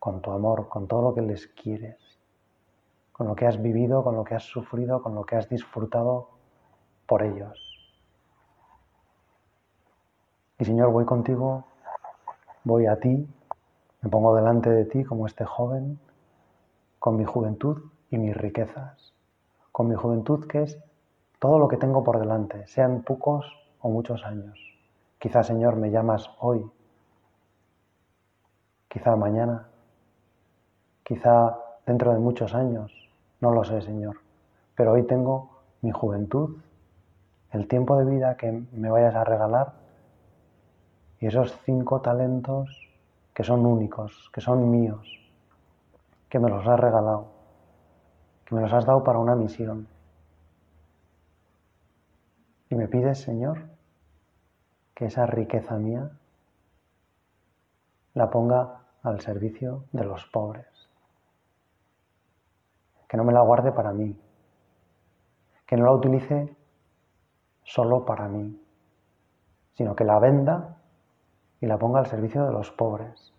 con 0.00 0.22
tu 0.22 0.32
amor, 0.32 0.68
con 0.68 0.88
todo 0.88 1.02
lo 1.02 1.14
que 1.14 1.20
les 1.20 1.46
quieres, 1.48 1.98
con 3.12 3.28
lo 3.28 3.36
que 3.36 3.46
has 3.46 3.60
vivido, 3.60 4.02
con 4.02 4.16
lo 4.16 4.24
que 4.24 4.34
has 4.34 4.44
sufrido, 4.44 5.02
con 5.02 5.14
lo 5.14 5.24
que 5.24 5.36
has 5.36 5.48
disfrutado 5.48 6.30
por 7.06 7.22
ellos. 7.22 7.60
Y 10.58 10.64
Señor, 10.64 10.90
voy 10.90 11.04
contigo, 11.04 11.64
voy 12.64 12.86
a 12.86 12.98
ti, 12.98 13.28
me 14.00 14.08
pongo 14.08 14.34
delante 14.34 14.70
de 14.70 14.86
ti 14.86 15.04
como 15.04 15.26
este 15.26 15.44
joven, 15.44 16.00
con 16.98 17.16
mi 17.16 17.24
juventud 17.24 17.90
y 18.10 18.16
mis 18.16 18.34
riquezas, 18.34 19.14
con 19.70 19.88
mi 19.88 19.94
juventud 19.94 20.46
que 20.46 20.62
es 20.62 20.78
todo 21.38 21.58
lo 21.58 21.68
que 21.68 21.76
tengo 21.76 22.02
por 22.02 22.18
delante, 22.18 22.66
sean 22.66 23.02
pocos 23.02 23.46
o 23.80 23.90
muchos 23.90 24.24
años. 24.24 24.58
Quizá, 25.18 25.42
Señor, 25.42 25.76
me 25.76 25.90
llamas 25.90 26.30
hoy, 26.40 26.70
quizá 28.88 29.16
mañana, 29.16 29.69
quizá 31.10 31.58
dentro 31.84 32.12
de 32.12 32.20
muchos 32.20 32.54
años, 32.54 32.92
no 33.40 33.50
lo 33.50 33.64
sé, 33.64 33.82
Señor, 33.82 34.18
pero 34.76 34.92
hoy 34.92 35.02
tengo 35.02 35.58
mi 35.82 35.90
juventud, 35.90 36.58
el 37.50 37.66
tiempo 37.66 37.98
de 37.98 38.04
vida 38.04 38.36
que 38.36 38.62
me 38.70 38.90
vayas 38.90 39.16
a 39.16 39.24
regalar 39.24 39.72
y 41.18 41.26
esos 41.26 41.52
cinco 41.64 42.00
talentos 42.00 42.70
que 43.34 43.42
son 43.42 43.66
únicos, 43.66 44.30
que 44.32 44.40
son 44.40 44.70
míos, 44.70 45.04
que 46.28 46.38
me 46.38 46.48
los 46.48 46.64
has 46.64 46.78
regalado, 46.78 47.26
que 48.44 48.54
me 48.54 48.60
los 48.60 48.72
has 48.72 48.86
dado 48.86 49.02
para 49.02 49.18
una 49.18 49.34
misión. 49.34 49.88
Y 52.68 52.76
me 52.76 52.86
pides, 52.86 53.18
Señor, 53.18 53.62
que 54.94 55.06
esa 55.06 55.26
riqueza 55.26 55.74
mía 55.74 56.08
la 58.14 58.30
ponga 58.30 58.82
al 59.02 59.20
servicio 59.20 59.86
de 59.90 60.04
los 60.04 60.24
pobres. 60.26 60.89
Que 63.10 63.16
no 63.16 63.24
me 63.24 63.32
la 63.32 63.40
guarde 63.40 63.72
para 63.72 63.92
mí. 63.92 64.16
Que 65.66 65.76
no 65.76 65.84
la 65.84 65.92
utilice 65.92 66.56
solo 67.64 68.04
para 68.04 68.28
mí, 68.28 68.56
sino 69.74 69.96
que 69.96 70.04
la 70.04 70.20
venda 70.20 70.76
y 71.60 71.66
la 71.66 71.76
ponga 71.76 71.98
al 71.98 72.06
servicio 72.06 72.44
de 72.44 72.52
los 72.52 72.70
pobres. 72.70 73.34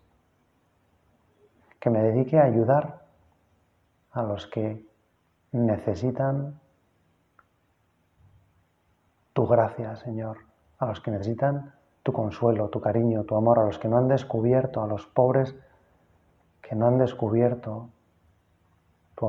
Que 1.80 1.88
me 1.88 2.02
dedique 2.02 2.38
a 2.38 2.44
ayudar 2.44 3.06
a 4.10 4.22
los 4.22 4.46
que 4.46 4.86
necesitan 5.52 6.60
tu 9.32 9.46
gracia, 9.46 9.96
Señor, 9.96 10.36
a 10.80 10.86
los 10.86 11.00
que 11.00 11.12
necesitan 11.12 11.72
tu 12.02 12.12
consuelo, 12.12 12.68
tu 12.68 12.82
cariño, 12.82 13.24
tu 13.24 13.36
amor, 13.36 13.58
a 13.58 13.64
los 13.64 13.78
que 13.78 13.88
no 13.88 13.96
han 13.96 14.08
descubierto, 14.08 14.82
a 14.82 14.86
los 14.86 15.06
pobres 15.06 15.56
que 16.60 16.74
no 16.74 16.88
han 16.88 16.98
descubierto 16.98 17.88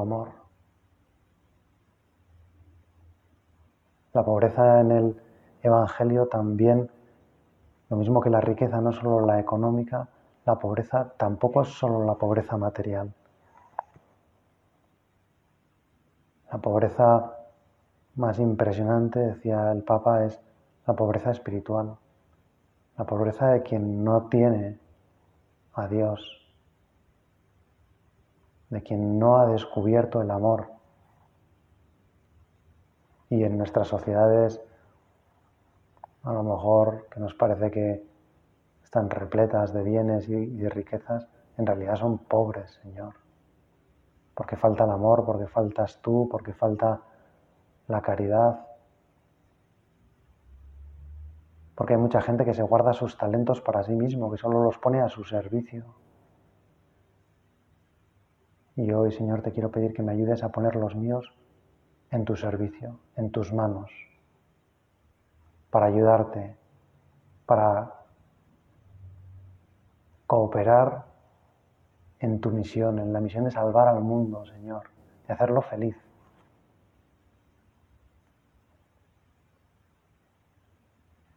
amor. 0.02 0.30
La 4.14 4.24
pobreza 4.24 4.80
en 4.82 4.92
el 4.92 5.22
Evangelio 5.62 6.28
también, 6.28 6.90
lo 7.90 7.98
mismo 7.98 8.22
que 8.22 8.30
la 8.30 8.42
riqueza, 8.42 8.80
no 8.82 8.92
solo 8.92 9.26
la 9.26 9.40
económica, 9.40 10.08
la 10.46 10.60
pobreza 10.60 11.14
tampoco 11.18 11.62
es 11.62 11.70
solo 11.70 12.06
la 12.06 12.16
pobreza 12.16 12.58
material. 12.58 13.14
La 16.52 16.58
pobreza 16.60 17.38
más 18.16 18.40
impresionante, 18.40 19.20
decía 19.20 19.72
el 19.72 19.84
Papa, 19.84 20.26
es 20.26 20.40
la 20.86 20.94
pobreza 20.94 21.32
espiritual, 21.32 21.96
la 22.98 23.06
pobreza 23.06 23.48
de 23.48 23.64
quien 23.64 24.04
no 24.04 24.28
tiene 24.28 24.78
a 25.74 25.88
Dios, 25.88 26.43
de 28.74 28.82
quien 28.82 29.20
no 29.20 29.38
ha 29.38 29.46
descubierto 29.46 30.22
el 30.22 30.32
amor. 30.32 30.72
Y 33.30 33.44
en 33.44 33.58
nuestras 33.58 33.88
sociedades, 33.88 34.60
a 36.24 36.34
lo 36.34 36.44
mejor 36.44 37.08
que 37.12 37.20
nos 37.20 37.36
parece 37.36 37.70
que 37.70 38.04
están 38.84 39.12
repletas 39.12 39.74
de 39.74 39.84
bienes 39.84 40.28
y 40.28 40.58
de 40.58 40.70
riquezas, 40.70 41.28
en 41.58 41.68
realidad 41.68 41.98
son 41.98 42.18
pobres, 42.18 42.80
Señor. 42.82 43.14
Porque 44.34 44.56
falta 44.56 44.86
el 44.86 44.90
amor, 44.90 45.24
porque 45.24 45.46
faltas 45.46 46.00
tú, 46.02 46.28
porque 46.30 46.54
falta 46.54 47.02
la 47.88 48.02
caridad. 48.02 48.66
Porque 51.76 51.94
hay 51.94 52.00
mucha 52.00 52.22
gente 52.22 52.44
que 52.44 52.56
se 52.56 52.64
guarda 52.64 52.94
sus 52.94 53.18
talentos 53.18 53.62
para 53.62 53.84
sí 53.84 53.94
mismo, 53.94 54.32
que 54.32 54.38
solo 54.38 54.64
los 54.64 54.80
pone 54.80 55.02
a 55.02 55.10
su 55.10 55.24
servicio. 55.24 55.86
Y 58.76 58.92
hoy, 58.92 59.12
Señor, 59.12 59.42
te 59.42 59.52
quiero 59.52 59.70
pedir 59.70 59.94
que 59.94 60.02
me 60.02 60.14
ayudes 60.14 60.44
a 60.44 60.50
poner 60.50 60.76
los 60.76 60.96
míos 60.96 61.32
en 62.10 62.26
tu 62.26 62.36
servicio, 62.36 63.00
en 63.16 63.32
tus 63.32 63.54
manos, 63.54 63.92
para 65.70 65.88
ayudarte, 65.88 66.56
para 67.46 67.94
cooperar 70.26 71.06
en 72.20 72.40
tu 72.40 72.50
misión, 72.50 72.98
en 73.00 73.14
la 73.14 73.20
misión 73.20 73.44
de 73.44 73.52
salvar 73.52 73.88
al 73.88 74.02
mundo, 74.02 74.46
Señor, 74.46 74.84
de 75.28 75.34
hacerlo 75.34 75.62
feliz. 75.62 75.96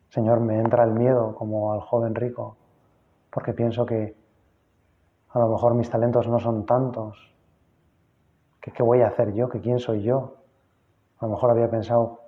Señor, 0.08 0.40
me 0.40 0.58
entra 0.58 0.84
el 0.84 0.92
miedo 0.92 1.34
como 1.34 1.74
al 1.74 1.80
joven 1.80 2.14
rico, 2.14 2.56
porque 3.30 3.52
pienso 3.52 3.84
que 3.84 4.16
a 5.30 5.38
lo 5.38 5.48
mejor 5.48 5.74
mis 5.74 5.90
talentos 5.90 6.28
no 6.28 6.38
son 6.38 6.66
tantos. 6.66 7.34
¿Qué, 8.60 8.72
qué 8.72 8.82
voy 8.82 9.02
a 9.02 9.08
hacer 9.08 9.32
yo? 9.34 9.48
¿Que 9.48 9.60
quién 9.60 9.78
soy 9.78 10.02
yo? 10.02 10.36
A 11.18 11.26
lo 11.26 11.32
mejor 11.32 11.50
había 11.50 11.70
pensado 11.70 12.20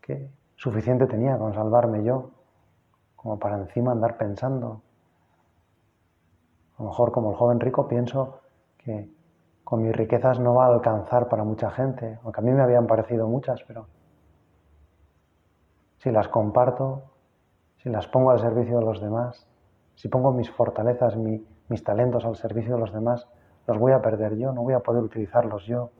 que 0.00 0.30
suficiente 0.56 1.06
tenía 1.06 1.38
con 1.38 1.54
salvarme 1.54 2.02
yo, 2.04 2.30
como 3.16 3.38
para 3.38 3.58
encima 3.58 3.92
andar 3.92 4.16
pensando. 4.16 4.82
A 6.78 6.82
lo 6.82 6.88
mejor 6.90 7.12
como 7.12 7.30
el 7.30 7.36
joven 7.36 7.60
rico 7.60 7.88
pienso 7.88 8.40
que 8.78 9.10
con 9.64 9.82
mis 9.82 9.94
riquezas 9.94 10.40
no 10.40 10.54
va 10.54 10.66
a 10.66 10.68
alcanzar 10.68 11.28
para 11.28 11.44
mucha 11.44 11.70
gente, 11.70 12.18
aunque 12.22 12.40
a 12.40 12.42
mí 12.42 12.52
me 12.52 12.62
habían 12.62 12.86
parecido 12.86 13.28
muchas, 13.28 13.62
pero 13.64 13.86
si 15.98 16.10
las 16.10 16.28
comparto, 16.28 17.02
si 17.82 17.90
las 17.90 18.06
pongo 18.06 18.30
al 18.30 18.40
servicio 18.40 18.78
de 18.78 18.84
los 18.84 19.00
demás, 19.00 19.46
si 19.94 20.08
pongo 20.08 20.32
mis 20.32 20.50
fortalezas, 20.50 21.16
mis 21.68 21.84
talentos 21.84 22.24
al 22.24 22.36
servicio 22.36 22.74
de 22.74 22.80
los 22.80 22.92
demás, 22.92 23.28
los 23.66 23.78
voy 23.78 23.92
a 23.92 24.00
perder 24.00 24.36
yo, 24.36 24.52
no 24.52 24.62
voy 24.62 24.74
a 24.74 24.80
poder 24.80 25.02
utilizarlos 25.02 25.66
yo, 25.66 25.90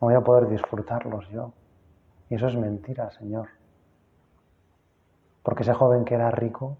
no 0.00 0.08
voy 0.08 0.14
a 0.14 0.20
poder 0.20 0.48
disfrutarlos 0.48 1.28
yo. 1.30 1.52
Y 2.28 2.34
eso 2.34 2.48
es 2.48 2.56
mentira, 2.56 3.10
Señor. 3.10 3.48
Porque 5.42 5.62
ese 5.62 5.74
joven 5.74 6.04
que 6.04 6.14
era 6.14 6.30
rico 6.30 6.76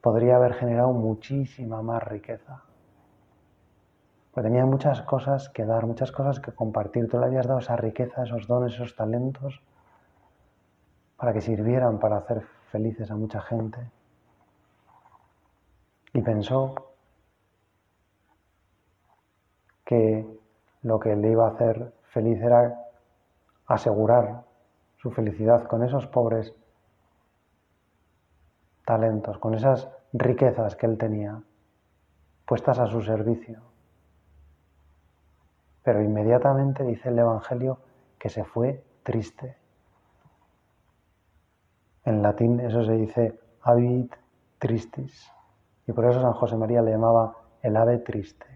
podría 0.00 0.36
haber 0.36 0.54
generado 0.54 0.92
muchísima 0.92 1.80
más 1.80 2.02
riqueza. 2.02 2.62
Porque 4.32 4.48
tenía 4.48 4.66
muchas 4.66 5.00
cosas 5.02 5.48
que 5.48 5.64
dar, 5.64 5.86
muchas 5.86 6.12
cosas 6.12 6.40
que 6.40 6.52
compartir. 6.52 7.08
Tú 7.08 7.18
le 7.18 7.26
habías 7.26 7.46
dado 7.46 7.60
esa 7.60 7.76
riqueza, 7.76 8.24
esos 8.24 8.46
dones, 8.46 8.74
esos 8.74 8.94
talentos 8.96 9.62
para 11.16 11.32
que 11.32 11.40
sirvieran 11.40 11.98
para 11.98 12.18
hacer 12.18 12.44
felices 12.74 13.08
a 13.08 13.14
mucha 13.14 13.40
gente. 13.40 13.78
Y 16.12 16.20
pensó 16.22 16.74
que 19.84 20.26
lo 20.82 20.98
que 20.98 21.14
le 21.14 21.30
iba 21.30 21.46
a 21.46 21.50
hacer 21.50 21.94
feliz 22.10 22.42
era 22.42 22.76
asegurar 23.66 24.42
su 24.96 25.12
felicidad 25.12 25.68
con 25.68 25.84
esos 25.84 26.08
pobres 26.08 26.52
talentos, 28.84 29.38
con 29.38 29.54
esas 29.54 29.88
riquezas 30.12 30.74
que 30.74 30.86
él 30.86 30.98
tenía 30.98 31.40
puestas 32.44 32.80
a 32.80 32.88
su 32.88 33.02
servicio. 33.02 33.62
Pero 35.84 36.02
inmediatamente 36.02 36.82
dice 36.82 37.10
el 37.10 37.20
Evangelio 37.20 37.78
que 38.18 38.30
se 38.30 38.42
fue 38.42 38.82
triste. 39.04 39.63
En 42.04 42.22
latín 42.22 42.60
eso 42.60 42.84
se 42.84 42.92
dice 42.92 43.38
habit 43.62 44.14
tristis. 44.58 45.30
Y 45.86 45.92
por 45.92 46.04
eso 46.06 46.20
San 46.20 46.32
José 46.32 46.56
María 46.56 46.82
le 46.82 46.92
llamaba 46.92 47.36
el 47.62 47.76
ave 47.76 47.98
triste. 47.98 48.46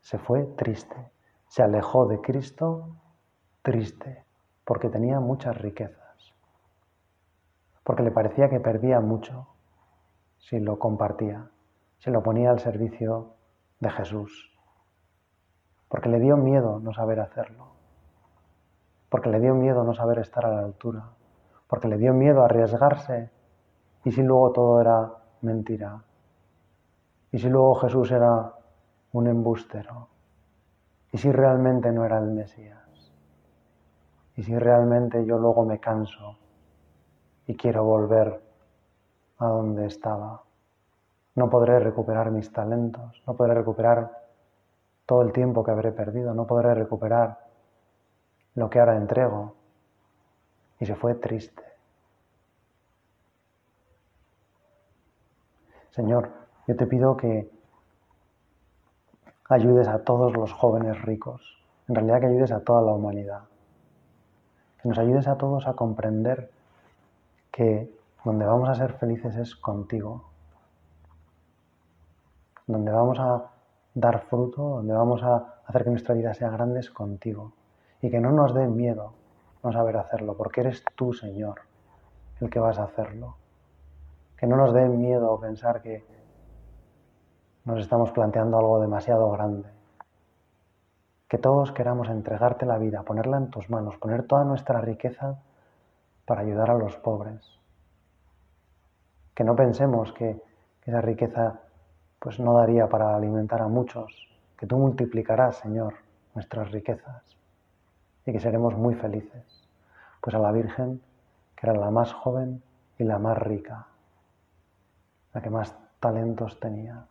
Se 0.00 0.18
fue 0.18 0.44
triste. 0.56 1.10
Se 1.48 1.62
alejó 1.62 2.06
de 2.06 2.20
Cristo 2.20 2.96
triste, 3.62 4.24
porque 4.64 4.88
tenía 4.88 5.20
muchas 5.20 5.56
riquezas. 5.56 6.34
Porque 7.82 8.02
le 8.02 8.10
parecía 8.10 8.48
que 8.48 8.60
perdía 8.60 9.00
mucho 9.00 9.48
si 10.38 10.60
lo 10.60 10.78
compartía, 10.78 11.50
si 11.98 12.10
lo 12.10 12.22
ponía 12.22 12.50
al 12.50 12.58
servicio 12.58 13.34
de 13.80 13.90
Jesús, 13.90 14.52
porque 15.88 16.08
le 16.08 16.20
dio 16.20 16.36
miedo 16.36 16.80
no 16.80 16.92
saber 16.92 17.20
hacerlo, 17.20 17.73
porque 19.14 19.30
le 19.30 19.38
dio 19.38 19.54
miedo 19.54 19.84
no 19.84 19.94
saber 19.94 20.18
estar 20.18 20.44
a 20.44 20.50
la 20.50 20.58
altura, 20.58 21.04
porque 21.68 21.86
le 21.86 21.98
dio 21.98 22.12
miedo 22.12 22.42
arriesgarse 22.42 23.30
y 24.02 24.10
si 24.10 24.24
luego 24.24 24.50
todo 24.50 24.80
era 24.80 25.08
mentira, 25.42 26.02
y 27.30 27.38
si 27.38 27.48
luego 27.48 27.76
Jesús 27.76 28.10
era 28.10 28.52
un 29.12 29.28
embustero, 29.28 30.08
y 31.12 31.18
si 31.18 31.30
realmente 31.30 31.92
no 31.92 32.04
era 32.04 32.18
el 32.18 32.32
Mesías, 32.32 33.12
y 34.34 34.42
si 34.42 34.58
realmente 34.58 35.24
yo 35.24 35.38
luego 35.38 35.64
me 35.64 35.78
canso 35.78 36.36
y 37.46 37.54
quiero 37.56 37.84
volver 37.84 38.42
a 39.38 39.46
donde 39.46 39.86
estaba 39.86 40.42
no 41.36 41.48
podré 41.48 41.78
recuperar 41.78 42.32
mis 42.32 42.52
talentos, 42.52 43.22
no 43.28 43.34
podré 43.34 43.54
recuperar 43.54 44.10
todo 45.06 45.22
el 45.22 45.30
tiempo 45.32 45.62
que 45.62 45.70
habré 45.70 45.92
perdido, 45.92 46.34
no 46.34 46.48
podré 46.48 46.74
recuperar 46.74 47.53
lo 48.54 48.70
que 48.70 48.78
ahora 48.78 48.96
entrego. 48.96 49.54
Y 50.80 50.86
se 50.86 50.94
fue 50.94 51.14
triste. 51.14 51.62
Señor, 55.90 56.30
yo 56.66 56.76
te 56.76 56.86
pido 56.86 57.16
que 57.16 57.48
ayudes 59.48 59.86
a 59.88 60.02
todos 60.02 60.32
los 60.32 60.52
jóvenes 60.52 61.00
ricos, 61.02 61.62
en 61.86 61.94
realidad 61.94 62.20
que 62.20 62.26
ayudes 62.26 62.50
a 62.50 62.60
toda 62.60 62.82
la 62.82 62.92
humanidad, 62.92 63.42
que 64.82 64.88
nos 64.88 64.98
ayudes 64.98 65.28
a 65.28 65.36
todos 65.36 65.66
a 65.68 65.74
comprender 65.74 66.50
que 67.52 67.94
donde 68.24 68.44
vamos 68.44 68.68
a 68.68 68.74
ser 68.74 68.94
felices 68.94 69.36
es 69.36 69.54
contigo, 69.54 70.24
donde 72.66 72.90
vamos 72.90 73.20
a 73.20 73.50
dar 73.94 74.20
fruto, 74.22 74.62
donde 74.62 74.94
vamos 74.94 75.22
a 75.22 75.60
hacer 75.66 75.84
que 75.84 75.90
nuestra 75.90 76.14
vida 76.14 76.34
sea 76.34 76.50
grande 76.50 76.80
es 76.80 76.90
contigo. 76.90 77.52
Y 78.04 78.10
que 78.10 78.20
no 78.20 78.32
nos 78.32 78.52
dé 78.52 78.66
miedo 78.66 79.14
no 79.62 79.72
saber 79.72 79.96
hacerlo, 79.96 80.36
porque 80.36 80.60
eres 80.60 80.84
tú, 80.94 81.14
Señor, 81.14 81.62
el 82.38 82.50
que 82.50 82.58
vas 82.58 82.78
a 82.78 82.84
hacerlo. 82.84 83.38
Que 84.36 84.46
no 84.46 84.58
nos 84.58 84.74
dé 84.74 84.86
miedo 84.90 85.40
pensar 85.40 85.80
que 85.80 86.04
nos 87.64 87.80
estamos 87.80 88.10
planteando 88.10 88.58
algo 88.58 88.78
demasiado 88.78 89.30
grande. 89.30 89.70
Que 91.28 91.38
todos 91.38 91.72
queramos 91.72 92.10
entregarte 92.10 92.66
la 92.66 92.76
vida, 92.76 93.04
ponerla 93.04 93.38
en 93.38 93.48
tus 93.48 93.70
manos, 93.70 93.96
poner 93.96 94.26
toda 94.26 94.44
nuestra 94.44 94.82
riqueza 94.82 95.38
para 96.26 96.42
ayudar 96.42 96.72
a 96.72 96.74
los 96.74 96.96
pobres. 96.96 97.58
Que 99.34 99.44
no 99.44 99.56
pensemos 99.56 100.12
que 100.12 100.42
esa 100.84 101.00
riqueza 101.00 101.58
pues 102.18 102.38
no 102.38 102.52
daría 102.52 102.86
para 102.86 103.16
alimentar 103.16 103.62
a 103.62 103.68
muchos, 103.68 104.28
que 104.58 104.66
tú 104.66 104.76
multiplicarás, 104.76 105.56
Señor, 105.56 105.94
nuestras 106.34 106.70
riquezas 106.70 107.34
y 108.26 108.32
que 108.32 108.40
seremos 108.40 108.76
muy 108.76 108.94
felices. 108.94 109.68
Pues 110.20 110.34
a 110.34 110.38
la 110.38 110.52
Virgen, 110.52 111.00
que 111.56 111.66
era 111.66 111.78
la 111.78 111.90
más 111.90 112.12
joven 112.12 112.62
y 112.98 113.04
la 113.04 113.18
más 113.18 113.38
rica, 113.38 113.86
la 115.32 115.42
que 115.42 115.50
más 115.50 115.76
talentos 116.00 116.58
tenía, 116.60 117.06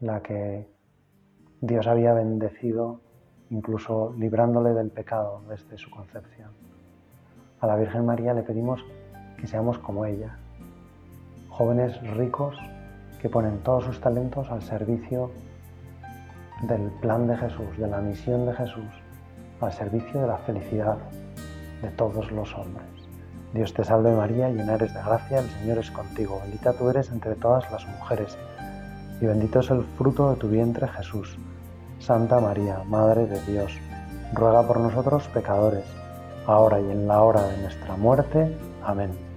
la 0.00 0.22
que 0.22 0.68
Dios 1.60 1.86
había 1.86 2.12
bendecido 2.12 3.00
incluso 3.50 4.14
librándole 4.18 4.74
del 4.74 4.90
pecado 4.90 5.42
desde 5.48 5.78
su 5.78 5.90
concepción. 5.90 6.50
A 7.60 7.66
la 7.66 7.76
Virgen 7.76 8.04
María 8.06 8.34
le 8.34 8.42
pedimos 8.42 8.84
que 9.38 9.46
seamos 9.46 9.78
como 9.78 10.04
ella, 10.04 10.38
jóvenes 11.48 12.00
ricos 12.16 12.56
que 13.20 13.28
ponen 13.28 13.58
todos 13.62 13.84
sus 13.84 14.00
talentos 14.00 14.50
al 14.50 14.62
servicio 14.62 15.30
del 16.62 16.90
plan 17.00 17.26
de 17.26 17.36
Jesús, 17.36 17.78
de 17.78 17.86
la 17.86 17.98
misión 17.98 18.46
de 18.46 18.54
Jesús, 18.54 18.90
al 19.60 19.72
servicio 19.72 20.20
de 20.20 20.26
la 20.26 20.38
felicidad 20.38 20.96
de 21.82 21.90
todos 21.90 22.30
los 22.32 22.54
hombres. 22.54 22.86
Dios 23.54 23.72
te 23.72 23.84
salve 23.84 24.12
María, 24.14 24.50
llena 24.50 24.74
eres 24.74 24.92
de 24.92 25.02
gracia, 25.02 25.38
el 25.38 25.48
Señor 25.48 25.78
es 25.78 25.90
contigo, 25.90 26.40
bendita 26.42 26.72
tú 26.72 26.90
eres 26.90 27.10
entre 27.10 27.34
todas 27.34 27.70
las 27.70 27.86
mujeres, 27.86 28.36
y 29.20 29.26
bendito 29.26 29.60
es 29.60 29.70
el 29.70 29.84
fruto 29.96 30.30
de 30.30 30.36
tu 30.36 30.48
vientre 30.48 30.88
Jesús. 30.88 31.38
Santa 31.98 32.40
María, 32.40 32.82
Madre 32.86 33.26
de 33.26 33.40
Dios, 33.42 33.72
ruega 34.34 34.62
por 34.66 34.80
nosotros 34.80 35.26
pecadores, 35.28 35.84
ahora 36.46 36.80
y 36.80 36.90
en 36.90 37.08
la 37.08 37.22
hora 37.22 37.42
de 37.42 37.58
nuestra 37.58 37.96
muerte. 37.96 38.56
Amén. 38.84 39.27